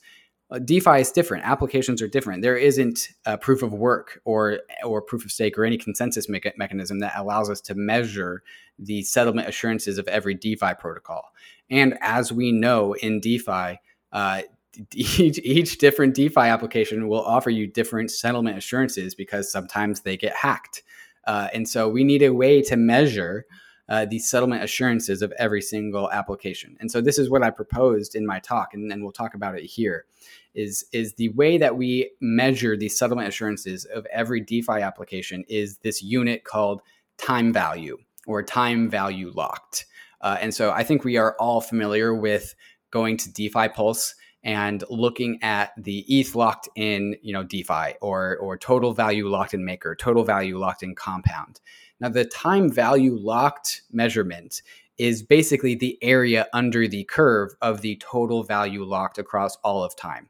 [0.50, 1.46] Uh, DeFi is different.
[1.46, 2.44] Applications are different.
[2.44, 6.42] There isn't a proof of work or or proof of stake or any consensus me-
[6.58, 8.44] mechanism that allows us to measure
[8.78, 11.34] the settlement assurances of every DeFi protocol.
[11.70, 13.80] And as we know in DeFi,
[14.12, 14.44] uh,
[14.94, 20.36] each, each different DeFi application will offer you different settlement assurances because sometimes they get
[20.36, 20.84] hacked.
[21.26, 23.46] Uh, and so we need a way to measure
[23.90, 26.78] uh, the settlement assurances of every single application.
[26.80, 29.58] And so this is what I proposed in my talk, and, and we'll talk about
[29.58, 30.06] it here.
[30.56, 35.78] Is is the way that we measure the settlement assurances of every DeFi application is
[35.80, 36.82] this unit called
[37.18, 39.86] time value or time value locked.
[40.22, 42.56] Uh, and so I think we are all familiar with
[42.92, 48.38] going to DeFi Pulse and looking at the ETH locked in, you know, DeFi or
[48.38, 51.60] or total value locked in Maker, total value locked in Compound.
[52.00, 54.62] Now, the time value locked measurement
[54.98, 59.96] is basically the area under the curve of the total value locked across all of
[59.96, 60.30] time.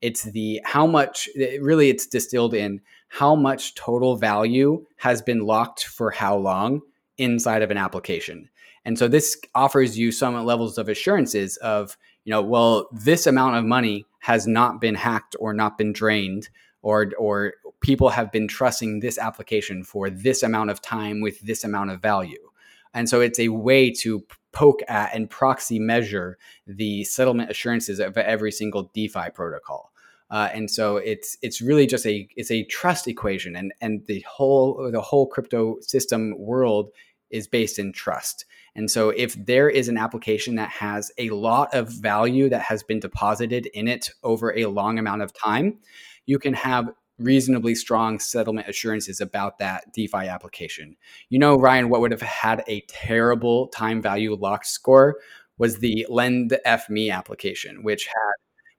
[0.00, 1.28] It's the how much,
[1.60, 6.82] really, it's distilled in how much total value has been locked for how long
[7.18, 8.48] inside of an application.
[8.84, 13.56] And so this offers you some levels of assurances of, you know, well, this amount
[13.56, 16.48] of money has not been hacked or not been drained
[16.82, 21.64] or or people have been trusting this application for this amount of time with this
[21.64, 22.50] amount of value.
[22.94, 28.16] And so it's a way to poke at and proxy measure the settlement assurances of
[28.18, 29.92] every single DeFi protocol.
[30.30, 34.24] Uh, and so it's it's really just a it's a trust equation, and and the
[34.26, 36.88] whole the whole crypto system world
[37.30, 38.46] is based in trust.
[38.74, 42.82] And so if there is an application that has a lot of value that has
[42.82, 45.78] been deposited in it over a long amount of time,
[46.26, 50.96] you can have reasonably strong settlement assurances about that DeFi application.
[51.28, 55.16] You know, Ryan, what would have had a terrible time value lock score
[55.58, 58.32] was the Lend F application, which had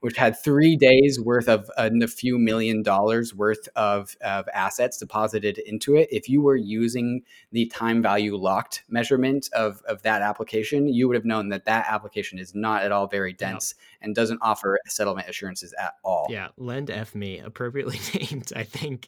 [0.03, 4.97] which had three days worth of uh, a few million dollars worth of, of assets
[4.97, 6.09] deposited into it.
[6.11, 7.23] If you were using
[7.53, 11.85] the time value locked measurement of, of that application, you would have known that that
[11.87, 14.07] application is not at all very dense no.
[14.07, 16.27] and doesn't offer settlement assurances at all.
[16.29, 19.07] Yeah, Lendf.Me, appropriately named, I think.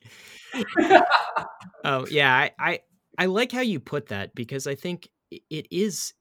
[1.83, 2.79] oh, yeah, I, I,
[3.17, 6.13] I like how you put that because I think it is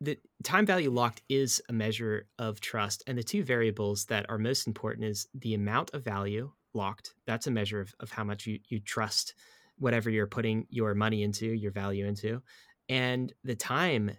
[0.00, 4.38] the time value locked is a measure of trust and the two variables that are
[4.38, 7.14] most important is the amount of value locked.
[7.26, 9.34] That's a measure of, of how much you, you trust
[9.78, 12.42] whatever you're putting your money into your value into.
[12.88, 14.12] And the time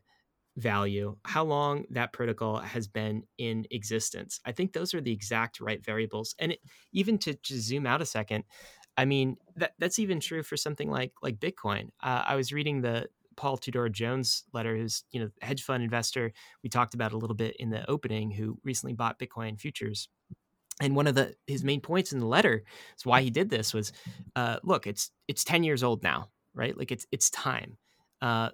[0.57, 4.41] value how long that protocol has been in existence.
[4.45, 6.35] I think those are the exact right variables.
[6.37, 6.59] And it,
[6.91, 8.43] even to, to zoom out a second
[8.97, 11.89] i mean that, that's even true for something like like bitcoin.
[12.01, 13.07] Uh, i was reading the
[13.39, 17.37] Paul Tudor Jones letter, who's you know hedge fund investor we talked about a little
[17.37, 20.09] bit in the opening, who recently bought Bitcoin futures.
[20.81, 22.63] And one of the his main points in the letter
[22.97, 23.93] is why he did this was,
[24.35, 26.77] uh, look, it's it's ten years old now, right?
[26.77, 27.77] Like it's it's time.
[28.21, 28.49] Uh,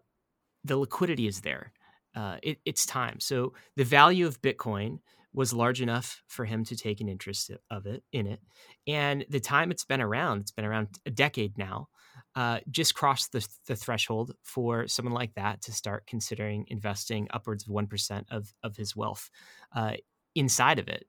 [0.63, 1.73] the liquidity is there.
[2.15, 3.19] Uh, it, it's time.
[3.19, 4.99] So the value of Bitcoin
[5.33, 8.39] was large enough for him to take an interest of it in it,
[8.87, 11.87] and the time it's been around, it's been around a decade now
[12.35, 17.65] uh, just crossed the, the threshold for someone like that to start considering investing upwards
[17.65, 19.29] of 1% of, of his wealth
[19.75, 19.93] uh,
[20.35, 21.05] inside of it.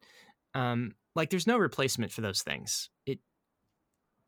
[0.55, 2.91] Um, like there's no replacement for those things.
[3.07, 3.19] It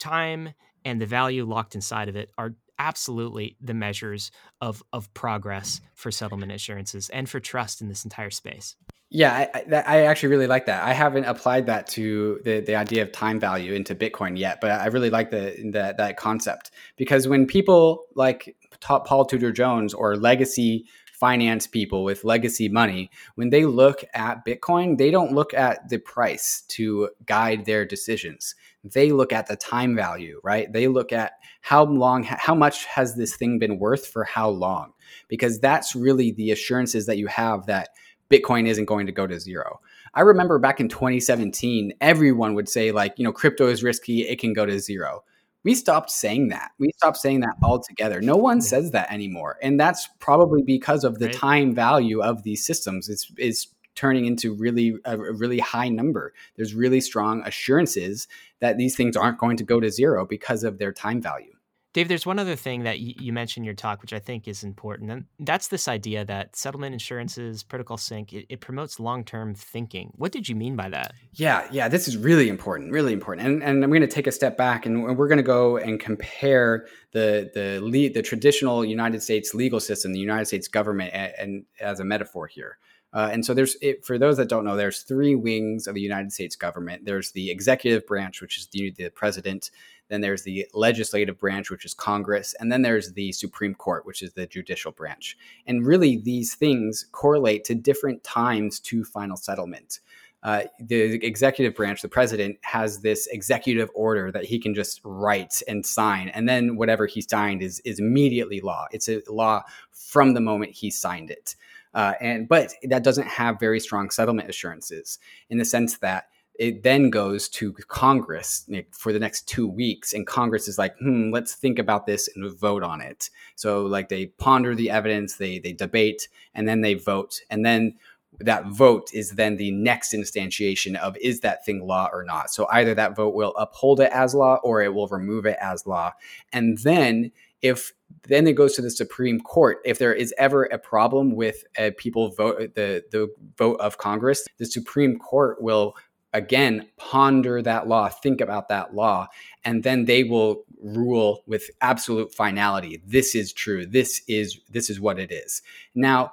[0.00, 0.54] time
[0.84, 4.30] and the value locked inside of it are absolutely the measures
[4.60, 8.76] of of progress for settlement assurances and for trust in this entire space.
[9.10, 10.84] Yeah, I, I, actually really like that.
[10.84, 14.70] I haven't applied that to the, the idea of time value into Bitcoin yet, but
[14.70, 20.14] I really like the, the that concept because when people like Paul Tudor Jones or
[20.14, 20.84] legacy
[21.18, 25.98] finance people with legacy money, when they look at Bitcoin, they don't look at the
[25.98, 28.55] price to guide their decisions.
[28.84, 30.72] They look at the time value, right?
[30.72, 34.92] They look at how long, how much has this thing been worth for how long?
[35.28, 37.90] Because that's really the assurances that you have that
[38.30, 39.80] Bitcoin isn't going to go to zero.
[40.14, 44.38] I remember back in 2017, everyone would say, like, you know, crypto is risky, it
[44.38, 45.24] can go to zero.
[45.64, 46.70] We stopped saying that.
[46.78, 48.20] We stopped saying that altogether.
[48.20, 49.59] No one says that anymore.
[49.60, 51.34] And that's probably because of the right.
[51.34, 53.09] time value of these systems.
[53.09, 53.66] It's, it's
[53.98, 56.32] turning into really a, really high number.
[56.56, 58.28] There's really strong assurances
[58.60, 61.52] that these things aren't going to go to zero because of their time value.
[61.94, 64.62] Dave, there's one other thing that you mentioned in your talk, which I think is
[64.62, 70.12] important, and that's this idea that settlement insurances, protocol sink, it, it promotes long-term thinking.
[70.14, 71.14] What did you mean by that?
[71.32, 73.48] Yeah, yeah, this is really important, really important.
[73.48, 75.98] And, and I'm going to take a step back, and we're going to go and
[75.98, 81.32] compare the the lead, the traditional United States legal system, the United States government, and,
[81.38, 82.78] and as a metaphor here.
[83.12, 86.01] Uh, and so there's it, for those that don't know, there's three wings of the
[86.01, 87.05] United States government.
[87.05, 89.70] There's the executive branch, which is the, the president.
[90.09, 92.55] Then there's the legislative branch, which is Congress.
[92.60, 95.36] And then there's the Supreme Court, which is the judicial branch.
[95.66, 100.01] And really, these things correlate to different times to final settlement.
[100.43, 105.62] Uh, the executive branch, the president, has this executive order that he can just write
[105.66, 108.86] and sign, and then whatever he signed is is immediately law.
[108.93, 111.56] It's a law from the moment he signed it.
[111.98, 115.18] Uh, and but that doesn't have very strong settlement assurances
[115.50, 120.24] in the sense that it then goes to Congress for the next two weeks, and
[120.24, 124.26] Congress is like, "Hmm, let's think about this and vote on it." So, like, they
[124.26, 127.94] ponder the evidence, they they debate, and then they vote, and then
[128.40, 132.50] that vote is then the next instantiation of is that thing law or not.
[132.50, 135.84] So either that vote will uphold it as law or it will remove it as
[135.84, 136.12] law,
[136.52, 137.32] and then
[137.62, 137.93] if
[138.26, 139.78] then it goes to the Supreme Court.
[139.85, 144.47] If there is ever a problem with uh, people vote the the vote of Congress,
[144.59, 145.94] the Supreme Court will
[146.35, 149.26] again ponder that law think about that law
[149.64, 153.02] and then they will rule with absolute finality.
[153.06, 153.86] This is true.
[153.86, 155.62] This is this is what it is.
[155.94, 156.32] Now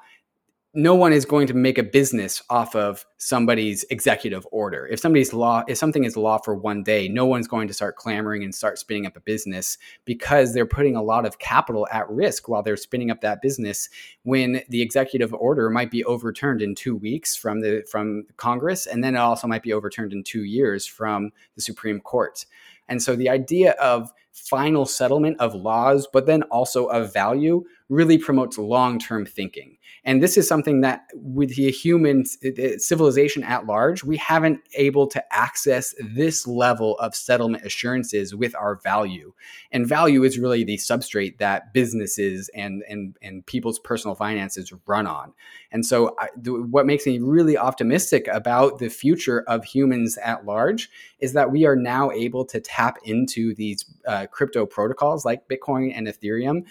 [0.76, 4.86] no one is going to make a business off of somebody's executive order.
[4.86, 7.96] If somebody's law, if something is law for one day, no one's going to start
[7.96, 12.10] clamoring and start spinning up a business because they're putting a lot of capital at
[12.10, 13.88] risk while they're spinning up that business
[14.24, 19.02] when the executive order might be overturned in two weeks from the from Congress, and
[19.02, 22.46] then it also might be overturned in two years from the Supreme Court.
[22.90, 28.18] And so the idea of final settlement of laws, but then also of value, really
[28.18, 29.78] promotes long term thinking.
[30.04, 35.34] And this is something that with the human civilization at large, we haven't able to
[35.34, 39.34] access this level of settlement assurances with our value.
[39.72, 45.08] And value is really the substrate that businesses and, and, and people's personal finances run
[45.08, 45.34] on.
[45.72, 50.90] And so I, what makes me really optimistic about the future of humans at large
[51.20, 55.92] is that we are now able to tap into these uh, crypto protocols like Bitcoin
[55.96, 56.64] and Ethereum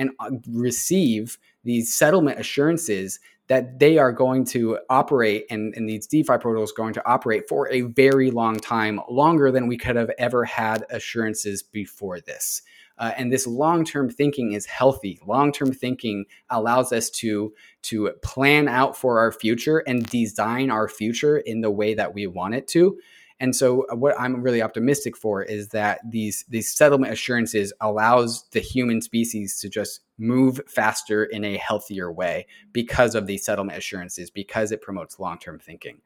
[0.00, 6.06] and uh, receive these settlement assurances that they are going to operate and, and these
[6.06, 10.10] DeFi protocols going to operate for a very long time, longer than we could have
[10.18, 12.62] ever had assurances before this.
[12.96, 15.18] Uh, and this long-term thinking is healthy.
[15.26, 17.52] Long-term thinking allows us to
[17.82, 22.26] to plan out for our future and design our future in the way that we
[22.26, 22.98] want it to.
[23.40, 28.44] And so uh, what I'm really optimistic for is that these these settlement assurances allows
[28.52, 33.78] the human species to just move faster in a healthier way because of these settlement
[33.78, 36.02] assurances because it promotes long-term thinking.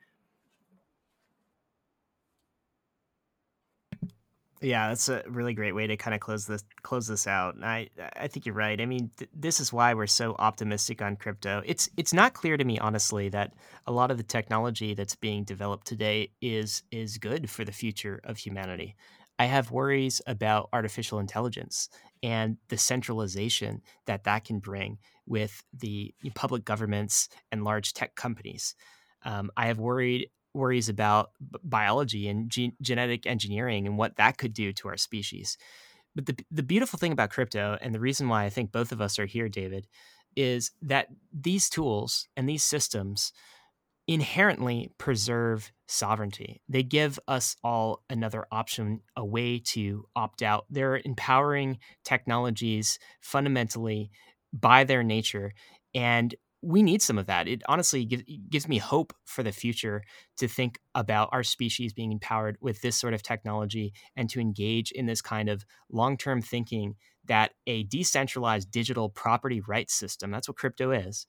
[4.65, 7.55] Yeah, that's a really great way to kind of close this close this out.
[7.55, 8.81] And I I think you're right.
[8.81, 11.63] I mean, th- this is why we're so optimistic on crypto.
[11.67, 13.53] It's it's not clear to me honestly that
[13.87, 18.21] a lot of the technology that's being developed today is is good for the future
[18.25, 18.97] of humanity.
[19.39, 21.91] I have worries about artificial intelligence
[22.23, 28.75] and the centralization that that can bring with the public governments and large tech companies.
[29.27, 31.31] Um, I have worried worries about
[31.63, 35.57] biology and ge- genetic engineering and what that could do to our species.
[36.15, 39.01] But the the beautiful thing about crypto and the reason why I think both of
[39.01, 39.87] us are here, David,
[40.37, 43.33] is that these tools and these systems
[44.07, 46.61] inherently preserve sovereignty.
[46.69, 50.67] They give us all another option, a way to opt out.
[50.71, 54.11] They're empowering technologies fundamentally
[54.53, 55.55] by their nature.
[55.95, 56.35] And
[56.65, 57.47] we need some of that.
[57.49, 60.03] It honestly gives, gives me hope for the future
[60.39, 64.91] to think about our species being empowered with this sort of technology and to engage
[64.93, 66.95] in this kind of long term thinking
[67.27, 71.27] that a decentralized digital property rights system, that's what crypto is,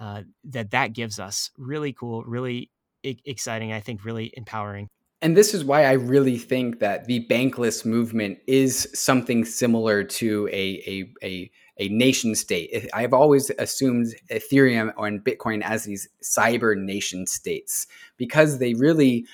[0.00, 1.50] uh, that that gives us.
[1.58, 2.70] Really cool, really
[3.02, 4.88] exciting, I think really empowering.
[5.20, 10.48] And this is why I really think that the bankless movement is something similar to
[10.52, 12.88] a, a, a, a nation state.
[12.94, 19.26] I've always assumed Ethereum and Bitcoin as these cyber nation states because they really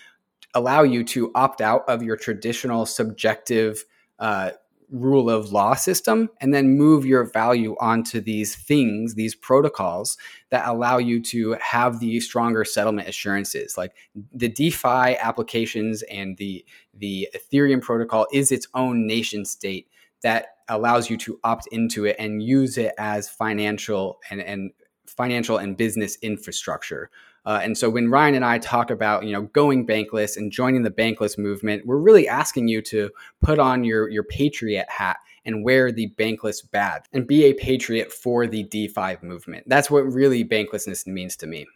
[0.55, 3.85] allow you to opt out of your traditional subjective
[4.19, 4.53] uh,
[4.95, 10.17] rule of law system and then move your value onto these things, these protocols
[10.51, 13.77] that allow you to have the stronger settlement assurances.
[13.77, 13.93] Like
[14.33, 16.65] the DeFi applications and the
[16.95, 19.89] the Ethereum protocol is its own nation state
[20.23, 24.71] that allows you to opt into it and use it as financial and, and
[25.07, 27.11] financial and business infrastructure.
[27.47, 30.83] Uh, and so when Ryan and I talk about you know going bankless and joining
[30.83, 33.11] the bankless movement, we're really asking you to
[33.43, 38.11] put on your your patriot hat and wear the bankless badge and be a patriot
[38.13, 39.65] for the DeFi movement.
[39.69, 41.67] That's what really banklessness means to me.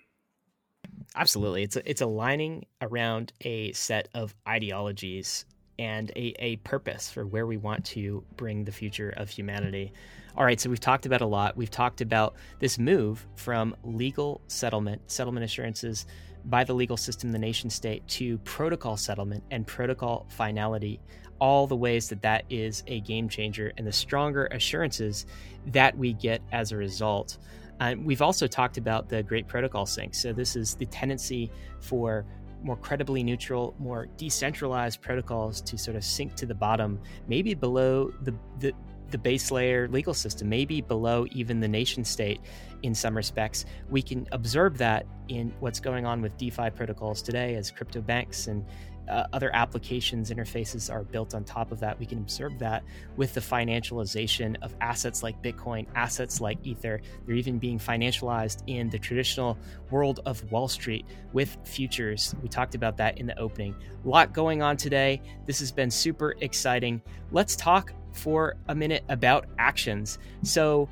[1.14, 5.44] Absolutely, it's it's aligning around a set of ideologies
[5.78, 9.92] and a, a purpose for where we want to bring the future of humanity.
[10.36, 11.56] All right, so we've talked about a lot.
[11.56, 16.06] We've talked about this move from legal settlement, settlement assurances
[16.44, 21.00] by the legal system, the nation state, to protocol settlement and protocol finality.
[21.40, 25.26] All the ways that that is a game changer and the stronger assurances
[25.66, 27.38] that we get as a result.
[27.80, 30.14] Uh, we've also talked about the Great Protocol Sink.
[30.14, 32.24] So, this is the tendency for
[32.62, 38.12] more credibly neutral, more decentralized protocols to sort of sink to the bottom, maybe below
[38.22, 38.72] the, the,
[39.10, 42.40] the base layer legal system, maybe below even the nation state
[42.82, 43.64] in some respects.
[43.88, 48.46] We can observe that in what's going on with DeFi protocols today as crypto banks
[48.46, 48.64] and
[49.08, 51.98] uh, other applications interfaces are built on top of that.
[51.98, 52.82] We can observe that
[53.16, 57.00] with the financialization of assets like Bitcoin, assets like Ether.
[57.26, 59.58] They're even being financialized in the traditional
[59.90, 62.34] world of Wall Street with futures.
[62.42, 63.74] We talked about that in the opening.
[64.04, 65.20] A lot going on today.
[65.46, 67.02] This has been super exciting.
[67.30, 70.18] Let's talk for a minute about actions.
[70.42, 70.88] So,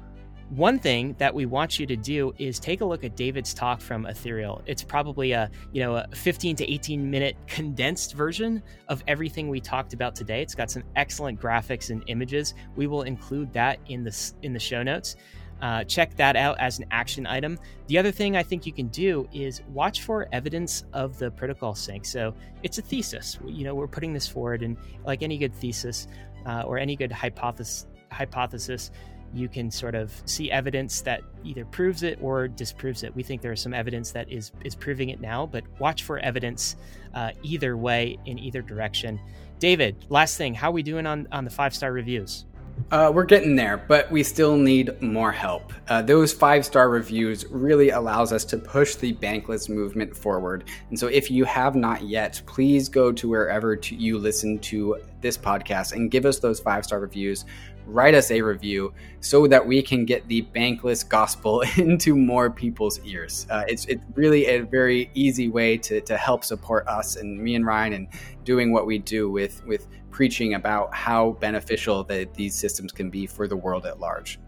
[0.50, 3.80] one thing that we want you to do is take a look at David's talk
[3.80, 4.62] from Ethereal.
[4.66, 9.60] It's probably a you know a 15 to 18 minute condensed version of everything we
[9.60, 10.42] talked about today.
[10.42, 12.54] It's got some excellent graphics and images.
[12.76, 15.16] We will include that in the in the show notes.
[15.62, 17.58] Uh, check that out as an action item.
[17.86, 21.74] The other thing I think you can do is watch for evidence of the protocol
[21.74, 22.04] sink.
[22.04, 23.38] So it's a thesis.
[23.46, 26.08] You know, we're putting this forward, and like any good thesis
[26.44, 28.90] uh, or any good hypothesis, hypothesis,
[29.34, 33.14] you can sort of see evidence that either proves it or disproves it.
[33.14, 36.18] We think there is some evidence that is is proving it now, but watch for
[36.18, 36.76] evidence
[37.14, 39.20] uh, either way in either direction.
[39.58, 42.44] David, last thing, how are we doing on on the five star reviews?
[42.90, 45.72] Uh, we're getting there, but we still need more help.
[45.88, 50.64] Uh, those five star reviews really allows us to push the bankless movement forward.
[50.90, 54.98] And so, if you have not yet, please go to wherever to you listen to
[55.20, 57.44] this podcast and give us those five star reviews.
[57.86, 63.00] Write us a review so that we can get the bankless gospel into more people's
[63.04, 63.46] ears.
[63.48, 67.54] Uh, it's it's really a very easy way to, to help support us and me
[67.54, 68.08] and Ryan and
[68.44, 73.26] doing what we do with with preaching about how beneficial that these systems can be
[73.26, 74.38] for the world at large.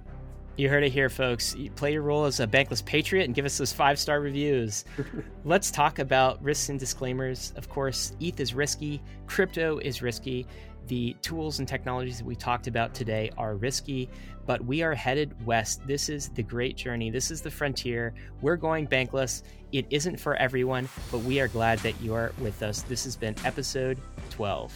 [0.58, 1.54] You heard it here, folks.
[1.76, 4.84] Play your role as a bankless patriot and give us those five star reviews.
[5.44, 7.52] Let's talk about risks and disclaimers.
[7.54, 10.48] Of course, ETH is risky, crypto is risky.
[10.88, 14.08] The tools and technologies that we talked about today are risky,
[14.46, 15.86] but we are headed west.
[15.86, 17.10] This is the great journey.
[17.10, 18.14] This is the frontier.
[18.40, 19.42] We're going bankless.
[19.70, 22.80] It isn't for everyone, but we are glad that you are with us.
[22.82, 23.98] This has been episode
[24.30, 24.74] 12.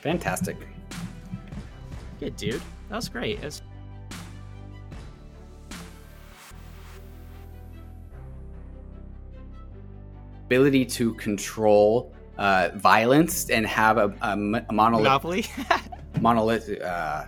[0.00, 0.56] Fantastic.
[2.18, 2.60] Good, dude.
[2.88, 3.40] That was great.
[3.44, 3.62] Was...
[10.46, 14.36] Ability to control uh, violence and have a, a, a
[14.72, 15.44] monolith, monopoly,
[16.20, 17.24] monolith, uh,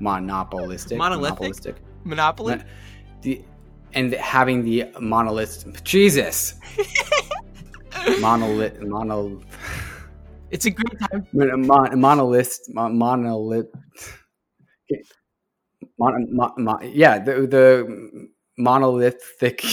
[0.00, 1.76] monopolistic, monolithic, monopolistic,
[2.44, 2.70] monopoly.
[3.22, 3.42] The,
[3.94, 6.54] and having the monolith, Jesus,
[8.20, 9.44] monolith, monolith.
[10.50, 11.26] It's a great time.
[11.32, 13.66] Mon- monolith, mon- monolith.
[15.98, 18.28] Mon- mon- mon- yeah, the the
[18.58, 19.64] monolithic